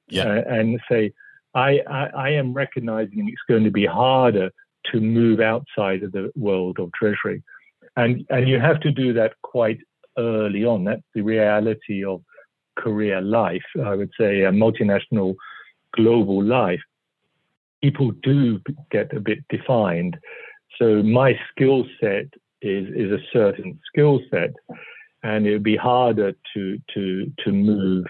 yeah. 0.09 0.41
and 0.47 0.77
say, 0.91 1.13
I, 1.53 1.79
I, 1.89 2.05
I 2.07 2.29
am 2.31 2.53
recognizing 2.53 3.29
it's 3.29 3.47
going 3.47 3.63
to 3.63 3.71
be 3.71 3.85
harder 3.85 4.51
to 4.91 4.99
move 4.99 5.39
outside 5.39 6.03
of 6.03 6.11
the 6.11 6.33
world 6.35 6.79
of 6.79 6.91
treasury, 6.91 7.41
and 7.95 8.25
and 8.29 8.49
you 8.49 8.59
have 8.59 8.81
to 8.81 8.91
do 8.91 9.13
that 9.13 9.35
quite 9.41 9.79
early 10.17 10.65
on. 10.65 10.83
That's 10.83 11.01
the 11.13 11.21
reality 11.21 12.03
of 12.03 12.21
career 12.77 13.21
life. 13.21 13.63
I 13.83 13.95
would 13.95 14.11
say 14.19 14.43
a 14.43 14.51
multinational 14.51 15.35
global 15.95 16.43
life. 16.43 16.81
People 17.81 18.11
do 18.23 18.59
get 18.91 19.15
a 19.15 19.19
bit 19.19 19.39
defined. 19.49 20.17
So 20.77 21.03
my 21.03 21.39
skill 21.51 21.85
set 21.99 22.27
is, 22.61 22.87
is 22.95 23.11
a 23.11 23.23
certain 23.31 23.79
skill 23.87 24.19
set 24.31 24.53
and 25.25 25.47
it 25.47 25.53
would 25.53 25.63
be 25.63 25.75
harder 25.75 26.33
to 26.53 26.77
to 26.93 27.31
to 27.43 27.51
move 27.51 28.05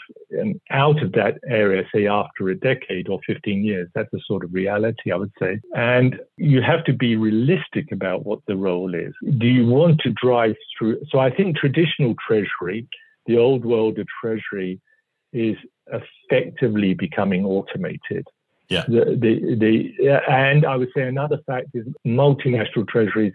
out 0.70 1.02
of 1.02 1.14
that 1.14 1.36
area, 1.48 1.84
say 1.94 2.08
after 2.08 2.50
a 2.50 2.56
decade 2.56 3.08
or 3.08 3.20
15 3.26 3.64
years. 3.64 3.88
That's 3.96 4.14
a 4.14 4.20
sort 4.28 4.44
of 4.44 4.54
reality, 4.54 5.14
I 5.14 5.16
would 5.16 5.32
say. 5.40 5.62
And 5.74 6.20
you 6.36 6.62
have 6.62 6.84
to 6.86 6.94
be 6.94 7.16
realistic 7.16 7.94
about 7.94 8.26
what 8.26 8.40
the 8.48 8.58
role 8.58 8.94
is. 8.94 9.14
Do 9.38 9.48
you 9.48 9.66
want 9.66 10.02
to 10.02 10.12
drive 10.12 10.56
through? 10.78 11.00
So 11.10 11.20
I 11.20 11.30
think 11.34 11.56
traditional 11.56 12.16
treasury, 12.28 12.86
the 13.28 13.38
old 13.38 13.64
world 13.64 13.98
of 13.98 14.08
treasury, 14.22 14.82
is 15.32 15.56
effectively 15.88 16.94
becoming 16.96 17.46
automated. 17.46 18.28
Yeah. 18.68 18.84
The, 18.88 19.16
the, 19.24 19.56
the, 19.56 20.22
and 20.28 20.66
I 20.66 20.76
would 20.76 20.90
say 20.96 21.04
another 21.04 21.40
fact 21.46 21.68
is 21.76 21.86
multinational 22.06 22.88
treasuries 22.88 23.34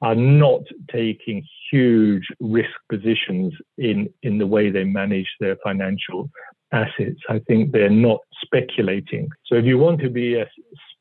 are 0.00 0.14
not 0.14 0.62
taking 0.90 1.44
huge 1.70 2.26
risk 2.40 2.70
positions 2.88 3.52
in, 3.78 4.08
in 4.22 4.38
the 4.38 4.46
way 4.46 4.70
they 4.70 4.84
manage 4.84 5.28
their 5.40 5.56
financial 5.62 6.30
assets. 6.72 7.20
I 7.28 7.40
think 7.40 7.72
they're 7.72 7.90
not 7.90 8.20
speculating. 8.42 9.28
So 9.46 9.56
if 9.56 9.64
you 9.64 9.78
want 9.78 10.00
to 10.00 10.10
be 10.10 10.36
a 10.36 10.48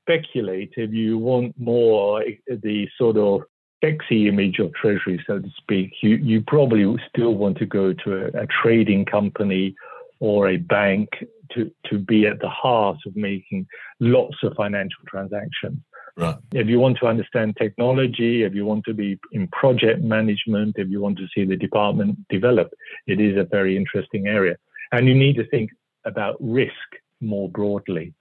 speculative, 0.02 0.94
you 0.94 1.18
want 1.18 1.54
more 1.60 2.22
eh, 2.22 2.36
the 2.48 2.88
sort 2.98 3.18
of 3.18 3.42
sexy 3.84 4.28
image 4.28 4.60
of 4.60 4.74
treasury, 4.74 5.24
so 5.28 5.40
to 5.40 5.50
speak, 5.58 5.92
you, 6.02 6.16
you 6.16 6.42
probably 6.48 6.96
still 7.10 7.36
want 7.36 7.58
to 7.60 7.66
go 7.66 7.94
to 7.94 8.26
a, 8.26 8.44
a 8.44 8.48
trading 8.48 9.06
company 9.06 9.76
or 10.20 10.50
a 10.50 10.58
bank 10.58 11.10
to, 11.52 11.72
to 11.86 12.00
be 12.00 12.26
at 12.26 12.40
the 12.40 12.50
heart 12.50 12.98
of 13.06 13.16
making 13.16 13.68
lots 14.00 14.36
of 14.44 14.54
financial 14.56 15.04
transactions. 15.08 15.78
Right. 16.18 16.36
If 16.52 16.68
you 16.68 16.80
want 16.80 16.98
to 17.00 17.06
understand 17.06 17.56
technology, 17.58 18.44
if 18.44 18.56
you 18.56 18.66
want 18.66 18.86
to 18.86 18.94
be 18.94 19.20
in 19.34 19.48
project 19.50 20.04
management, 20.04 20.76
if 20.78 20.90
you 20.90 21.00
want 21.00 21.18
to 21.20 21.28
see 21.34 21.46
the 21.46 21.56
department 21.56 22.18
develop, 22.30 22.74
it 23.06 23.22
is 23.22 23.38
a 23.38 23.44
very 23.44 23.78
interesting 23.78 24.28
area. 24.28 24.58
And 24.92 25.08
you 25.08 25.14
need 25.14 25.36
to 25.36 25.48
think 25.48 25.70
about 26.06 26.36
risk 26.40 26.74
more 27.22 27.50
broadly. 27.50 28.14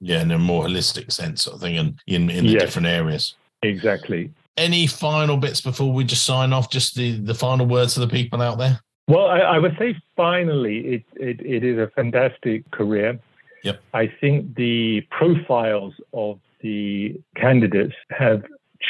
Yeah, 0.00 0.20
in 0.20 0.30
a 0.30 0.38
more 0.38 0.66
holistic 0.66 1.10
sense, 1.10 1.44
sort 1.44 1.54
of 1.54 1.62
thing, 1.62 1.78
and 1.78 1.98
in, 2.06 2.28
in 2.28 2.44
the 2.44 2.52
Yes. 2.52 2.62
different 2.62 2.88
areas. 2.88 3.34
Exactly. 3.62 4.30
Any 4.56 4.86
final 4.86 5.38
bits 5.38 5.60
before 5.60 5.92
we 5.92 6.04
just 6.04 6.26
sign 6.26 6.52
off? 6.52 6.70
Just 6.70 6.96
the, 6.96 7.12
the 7.12 7.34
final 7.34 7.64
words 7.64 7.94
to 7.94 8.00
the 8.00 8.08
people 8.08 8.42
out 8.42 8.58
there? 8.58 8.80
Well, 9.08 9.26
I, 9.26 9.38
I 9.38 9.58
would 9.58 9.76
say 9.78 9.96
finally, 10.16 10.78
it, 10.94 11.04
it, 11.14 11.40
it 11.40 11.64
is 11.64 11.78
a 11.78 11.88
fantastic 11.94 12.70
career. 12.72 13.18
Yep. 13.64 13.80
I 13.94 14.12
think 14.20 14.54
the 14.56 15.02
profiles 15.10 15.94
of 16.12 16.40
the 16.62 17.20
candidates 17.36 17.94
have 18.10 18.42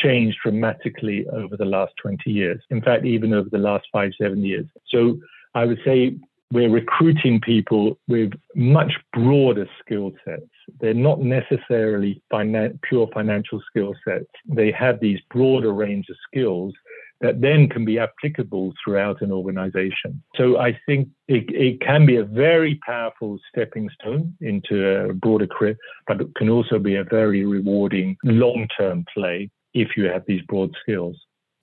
changed 0.02 0.38
dramatically 0.42 1.26
over 1.32 1.56
the 1.56 1.64
last 1.64 1.92
20 2.00 2.30
years. 2.30 2.60
In 2.70 2.80
fact, 2.80 3.04
even 3.04 3.34
over 3.34 3.48
the 3.50 3.58
last 3.58 3.86
five, 3.92 4.12
seven 4.20 4.44
years. 4.44 4.66
So 4.88 5.18
I 5.54 5.64
would 5.64 5.80
say 5.84 6.16
we're 6.52 6.70
recruiting 6.70 7.40
people 7.40 7.98
with 8.08 8.32
much 8.54 8.92
broader 9.14 9.66
skill 9.80 10.12
sets. 10.24 10.42
They're 10.80 10.92
not 10.92 11.20
necessarily 11.20 12.22
finan- 12.32 12.78
pure 12.82 13.08
financial 13.14 13.60
skill 13.68 13.94
sets. 14.06 14.26
They 14.46 14.70
have 14.72 15.00
these 15.00 15.18
broader 15.30 15.72
range 15.72 16.06
of 16.10 16.16
skills 16.28 16.74
that 17.22 17.40
then 17.40 17.68
can 17.68 17.84
be 17.84 17.98
applicable 17.98 18.74
throughout 18.84 19.22
an 19.22 19.32
organization. 19.32 20.22
So 20.36 20.58
I 20.58 20.78
think 20.84 21.08
it, 21.28 21.44
it 21.48 21.80
can 21.80 22.04
be 22.04 22.16
a 22.16 22.24
very 22.24 22.78
powerful 22.84 23.38
stepping 23.48 23.88
stone 24.00 24.36
into 24.40 24.86
a 24.86 25.14
broader 25.14 25.46
career, 25.46 25.76
but 26.06 26.20
it 26.20 26.34
can 26.36 26.50
also 26.50 26.78
be 26.78 26.96
a 26.96 27.04
very 27.04 27.46
rewarding 27.46 28.16
long 28.24 28.68
term 28.76 29.04
play 29.14 29.50
if 29.72 29.96
you 29.96 30.04
have 30.04 30.24
these 30.26 30.42
broad 30.48 30.74
skills. 30.82 31.16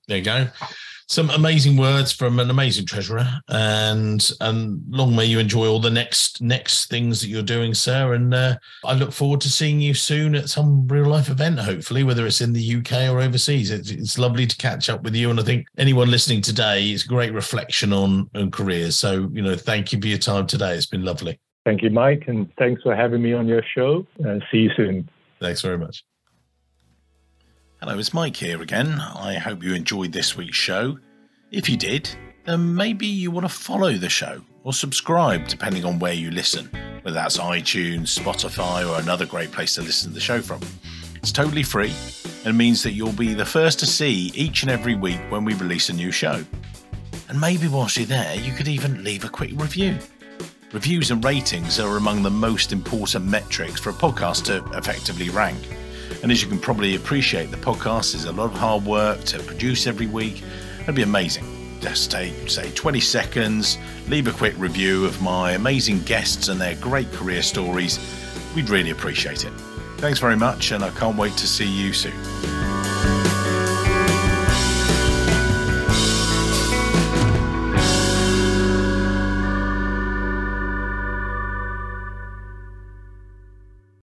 There 0.07 0.17
you 0.17 0.23
go. 0.23 0.47
Some 1.09 1.31
amazing 1.31 1.75
words 1.75 2.11
from 2.11 2.39
an 2.39 2.51
amazing 2.51 2.85
treasurer, 2.85 3.27
and 3.47 4.29
and 4.41 4.83
long 4.87 5.15
may 5.15 5.25
you 5.25 5.39
enjoy 5.39 5.65
all 5.65 5.79
the 5.79 5.89
next 5.89 6.39
next 6.39 6.87
things 6.87 7.19
that 7.19 7.29
you're 7.29 7.41
doing, 7.41 7.73
sir. 7.73 8.13
And 8.13 8.31
uh, 8.31 8.57
I 8.85 8.93
look 8.93 9.11
forward 9.11 9.41
to 9.41 9.49
seeing 9.49 9.81
you 9.81 9.95
soon 9.95 10.35
at 10.35 10.49
some 10.49 10.87
real 10.87 11.07
life 11.07 11.27
event, 11.27 11.59
hopefully, 11.59 12.03
whether 12.03 12.27
it's 12.27 12.41
in 12.41 12.53
the 12.53 12.75
UK 12.75 13.09
or 13.09 13.21
overseas. 13.21 13.71
It's, 13.71 13.89
it's 13.89 14.19
lovely 14.19 14.45
to 14.45 14.55
catch 14.57 14.87
up 14.87 15.01
with 15.01 15.15
you, 15.15 15.31
and 15.31 15.39
I 15.39 15.43
think 15.43 15.65
anyone 15.79 16.11
listening 16.11 16.41
today, 16.41 16.89
it's 16.89 17.05
a 17.05 17.07
great 17.07 17.33
reflection 17.33 17.91
on 17.91 18.29
on 18.35 18.51
careers. 18.51 18.95
So 18.95 19.31
you 19.33 19.41
know, 19.41 19.55
thank 19.55 19.91
you 19.91 19.99
for 19.99 20.07
your 20.07 20.19
time 20.19 20.45
today. 20.45 20.75
It's 20.75 20.85
been 20.85 21.03
lovely. 21.03 21.39
Thank 21.65 21.81
you, 21.81 21.89
Mike, 21.89 22.25
and 22.27 22.53
thanks 22.59 22.83
for 22.83 22.95
having 22.95 23.23
me 23.23 23.33
on 23.33 23.47
your 23.47 23.63
show. 23.75 24.05
Uh, 24.23 24.37
see 24.51 24.59
you 24.59 24.71
soon. 24.77 25.09
Thanks 25.39 25.61
very 25.61 25.79
much. 25.79 26.03
Hello, 27.81 27.97
it's 27.97 28.13
Mike 28.13 28.35
here 28.35 28.61
again. 28.61 28.99
I 28.99 29.35
hope 29.35 29.63
you 29.63 29.73
enjoyed 29.73 30.11
this 30.11 30.35
week's 30.35 30.57
show. 30.57 30.99
If 31.49 31.69
you 31.69 31.77
did, 31.77 32.09
then 32.43 32.75
maybe 32.75 33.07
you 33.07 33.31
want 33.31 33.45
to 33.45 33.49
follow 33.49 33.93
the 33.93 34.09
show 34.09 34.41
or 34.65 34.73
subscribe, 34.73 35.47
depending 35.47 35.85
on 35.85 35.97
where 35.97 36.11
you 36.11 36.29
listen, 36.29 36.65
whether 37.03 37.15
that's 37.15 37.37
iTunes, 37.37 38.19
Spotify, 38.19 38.85
or 38.85 38.99
another 38.99 39.25
great 39.25 39.53
place 39.53 39.75
to 39.75 39.81
listen 39.81 40.09
to 40.09 40.15
the 40.15 40.19
show 40.19 40.41
from. 40.41 40.59
It's 41.15 41.31
totally 41.31 41.63
free 41.63 41.93
and 42.43 42.57
means 42.57 42.83
that 42.83 42.91
you'll 42.91 43.13
be 43.13 43.33
the 43.33 43.45
first 43.45 43.79
to 43.79 43.85
see 43.85 44.33
each 44.35 44.63
and 44.63 44.69
every 44.69 44.95
week 44.95 45.21
when 45.29 45.45
we 45.45 45.53
release 45.53 45.87
a 45.87 45.93
new 45.93 46.11
show. 46.11 46.43
And 47.29 47.39
maybe 47.39 47.69
whilst 47.69 47.95
you're 47.95 48.07
there, 48.07 48.35
you 48.35 48.51
could 48.51 48.67
even 48.67 49.05
leave 49.05 49.23
a 49.23 49.29
quick 49.29 49.51
review. 49.55 49.97
Reviews 50.73 51.11
and 51.11 51.23
ratings 51.23 51.79
are 51.79 51.95
among 51.95 52.23
the 52.23 52.29
most 52.29 52.73
important 52.73 53.23
metrics 53.23 53.79
for 53.79 53.91
a 53.91 53.93
podcast 53.93 54.43
to 54.45 54.77
effectively 54.77 55.29
rank. 55.29 55.57
And 56.21 56.31
as 56.31 56.41
you 56.41 56.49
can 56.49 56.59
probably 56.59 56.95
appreciate, 56.95 57.51
the 57.51 57.57
podcast 57.57 58.15
is 58.15 58.25
a 58.25 58.31
lot 58.31 58.45
of 58.45 58.53
hard 58.53 58.85
work 58.85 59.23
to 59.25 59.39
produce 59.39 59.87
every 59.87 60.07
week. 60.07 60.41
It'd 60.81 60.95
be 60.95 61.03
amazing. 61.03 61.45
Just 61.79 62.11
take, 62.11 62.49
say, 62.49 62.71
20 62.71 62.99
seconds, 62.99 63.77
leave 64.07 64.27
a 64.27 64.33
quick 64.33 64.53
review 64.57 65.05
of 65.05 65.21
my 65.21 65.53
amazing 65.53 66.01
guests 66.01 66.49
and 66.49 66.59
their 66.59 66.75
great 66.75 67.11
career 67.13 67.41
stories. 67.41 67.99
We'd 68.55 68.69
really 68.69 68.89
appreciate 68.89 69.45
it. 69.45 69.53
Thanks 69.97 70.19
very 70.19 70.35
much, 70.35 70.71
and 70.71 70.83
I 70.83 70.89
can't 70.91 71.17
wait 71.17 71.33
to 71.37 71.47
see 71.47 71.67
you 71.67 71.93
soon. 71.93 72.78